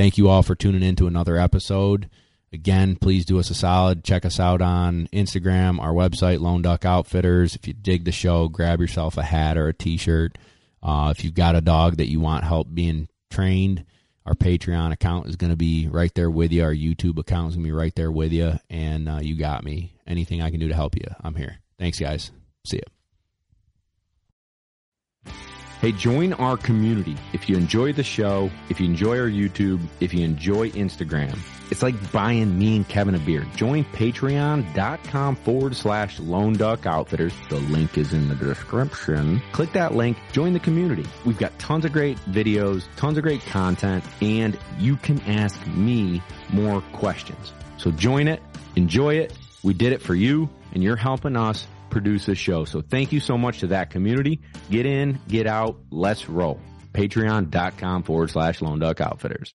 [0.00, 2.08] thank you all for tuning in to another episode.
[2.54, 4.02] Again, please do us a solid.
[4.02, 7.54] Check us out on Instagram, our website, Lone Duck Outfitters.
[7.54, 10.38] If you dig the show, grab yourself a hat or a t shirt.
[10.82, 13.84] Uh, if you've got a dog that you want help being trained,
[14.24, 16.64] our Patreon account is going to be right there with you.
[16.64, 18.54] Our YouTube account is going to be right there with you.
[18.70, 19.92] And uh, you got me.
[20.06, 21.58] Anything I can do to help you, I'm here.
[21.78, 22.32] Thanks, guys.
[22.64, 22.99] See ya.
[25.80, 27.16] Hey, join our community.
[27.32, 31.38] If you enjoy the show, if you enjoy our YouTube, if you enjoy Instagram,
[31.70, 33.46] it's like buying me and Kevin a beer.
[33.56, 37.32] Join patreon.com forward slash lone duck outfitters.
[37.48, 39.40] The link is in the description.
[39.52, 41.06] Click that link, join the community.
[41.24, 46.22] We've got tons of great videos, tons of great content, and you can ask me
[46.52, 47.54] more questions.
[47.78, 48.42] So join it,
[48.76, 49.32] enjoy it.
[49.62, 52.64] We did it for you, and you're helping us produce this show.
[52.64, 54.40] So thank you so much to that community.
[54.70, 56.60] Get in, get out, let's roll.
[56.92, 59.54] Patreon.com forward slash Lone Duck Outfitters.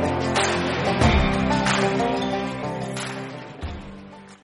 [0.00, 0.67] Thank you.